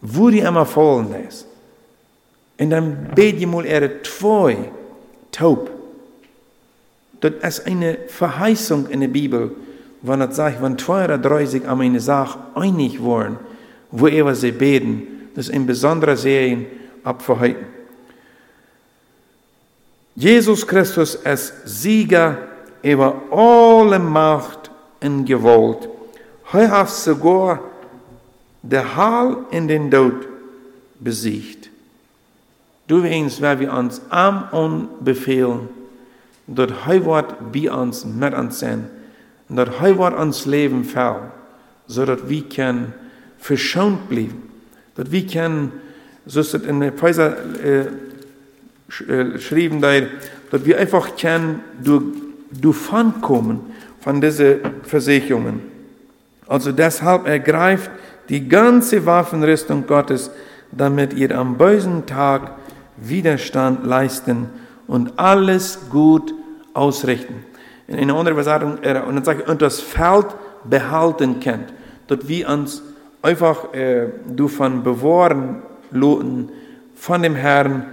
[0.00, 1.46] wo du immer fallen ist.
[2.58, 4.56] Und dann bet je mal er zwei
[5.30, 5.70] taub.
[7.20, 9.52] Das ist eine Verheißung in der Bibel,
[10.02, 13.38] wenn es sagt, wenn zwei oder drei sich an eine Sache einig waren,
[13.92, 16.66] wo er sie beten, das ist ein besonderer Serien
[17.04, 17.66] abverhalten.
[20.16, 22.38] Jesus Christus ist Sieger
[22.82, 24.68] über alle Macht
[25.00, 25.88] und Gewalt.
[26.52, 27.60] Er hat sogar
[28.62, 30.26] der Hall in den Tod
[30.98, 31.70] besiegt.
[32.88, 35.68] Weißt, wer wir uns am und befehlen,
[36.48, 38.90] dort wird bei uns mit uns sein,
[39.48, 41.30] dort er wird uns Leben fallen,
[41.86, 42.94] so dass wir können
[43.38, 44.42] verschont bleiben,
[44.96, 45.72] dass wir können,
[46.26, 47.80] so ist es in der Pfizer äh,
[49.08, 52.02] äh, geschrieben, dass wir einfach können durch,
[52.50, 55.79] durch kommen von diesen Versicherungen.
[56.50, 57.92] Also deshalb ergreift
[58.28, 60.32] die ganze Waffenrüstung Gottes,
[60.72, 62.56] damit ihr am bösen Tag
[62.96, 64.48] Widerstand leisten
[64.88, 66.34] und alles gut
[66.74, 67.44] ausrichten.
[67.86, 70.26] In einer anderen Übersetzung, und dann sagt und das Feld
[70.64, 71.72] behalten könnt,
[72.08, 72.82] dass wir uns
[73.22, 76.50] einfach äh, davon bewahren loten
[76.96, 77.84] von dem Herrn,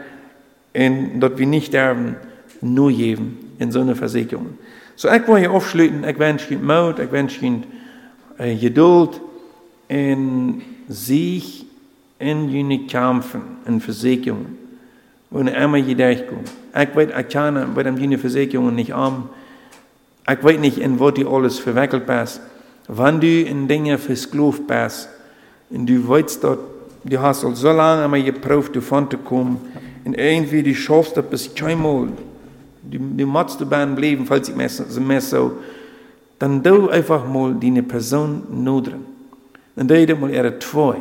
[0.76, 2.16] und dass wir nicht sterben,
[2.62, 4.58] nur geben in so einer Versicherung.
[4.96, 7.77] So, ich will hier aufschließen, ich wünsche Ihnen Mut, ich wünsche Ihnen äh,
[8.38, 9.22] Geduld,
[9.88, 11.66] in sich
[12.20, 14.58] in jene Kämpfen und Versicherungen,
[15.30, 16.52] wo eine immer gedeiht kommt.
[16.70, 19.30] Ich weiß, ich kann bei dem jene Versicherungen nicht an.
[20.30, 22.42] Ich weiß nicht, in was du alles verwickelt bist.
[22.88, 25.10] Wenn du in Dinge versklavt bist,
[25.70, 26.60] und du weißt dort,
[27.04, 29.60] du hast al so lange einmal geprüft, davon zu kommen,
[30.06, 32.08] und irgendwie du schaffst das bis keinmal,
[32.84, 34.70] du, du musst dabei bleiben, falls ich mir
[35.22, 35.52] so,
[36.40, 39.18] dann du einfach mal deine Person nodren
[39.78, 40.98] dan deed het mal er zwei.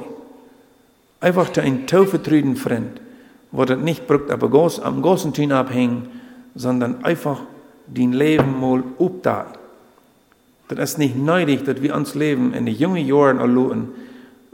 [1.20, 3.00] Einfach zu ein taufvertrüden Freund,
[3.50, 6.08] wo das nicht brückt, aber groß, am großen Tun abhängen,
[6.54, 7.40] sondern einfach
[7.86, 9.58] dein Leben mal updaten.
[10.68, 13.92] Das ist nicht neidig, dass wir uns Leben in den jungen Jahren erleben,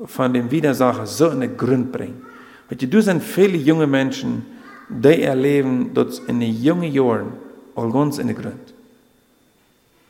[0.05, 2.23] von dem Widersacher so in den Grund bringen.
[2.69, 4.47] Weil du sind viele junge Menschen,
[4.89, 7.33] die erleben, dass in den jungen Jahren
[7.75, 8.72] all ganz in den Grund.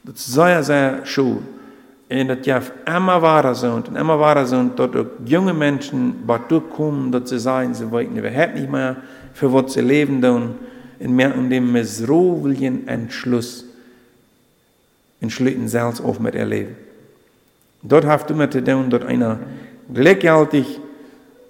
[0.04, 1.38] Das ist sehr, sehr schön.
[2.08, 6.38] En dat je immer wahrer sind und immer wahrer sind, dass auch junge Menschen bei
[6.38, 8.96] kommen, dass sie sagen, sie wollten überhaupt nicht mehr,
[9.32, 10.56] für was sie leben tun,
[11.00, 13.64] und mehr in dem missroweligen Entschluss
[15.22, 16.76] entschlitten selbst auch mit ihr Leben.
[17.82, 19.38] Dort haft immer zu tun, dass einer
[19.92, 20.80] gleichgültig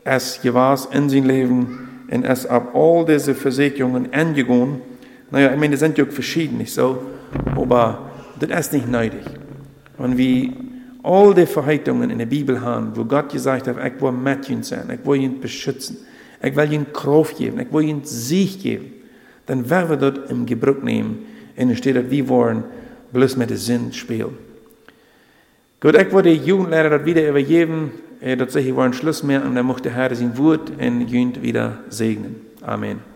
[0.05, 4.81] es gewas in sein Leben und es ab all diese Versicherungen angegangen.
[5.31, 7.03] Naja, ich meine, das sind ja verschieden, nicht so,
[7.57, 8.12] aber
[8.47, 9.25] das ist nicht nötig.
[9.99, 10.53] Und wie
[11.03, 14.63] all die Verheißungen in der Bibel haben, wo Gott gesagt hat, ich will mit ihnen
[14.63, 15.99] sein, ich will ihn beschützen,
[16.43, 18.93] ich will ihnen Kraft geben, ich will ihnen Sieg geben,
[19.47, 21.27] dann werden wir dort im Gebrauch nehmen.
[21.57, 22.65] Und es steht, dass wir wollen
[23.13, 24.39] bloß mit dem Sinn spielen.
[25.81, 27.91] Gut, ich wollte die Jugendlehrer das wieder übergeben,
[28.21, 31.81] dass sie wollen Schluss mehr und dann möchte der Herr sein Wort und Jugend wieder
[31.89, 32.37] segnen.
[32.61, 33.12] Amen.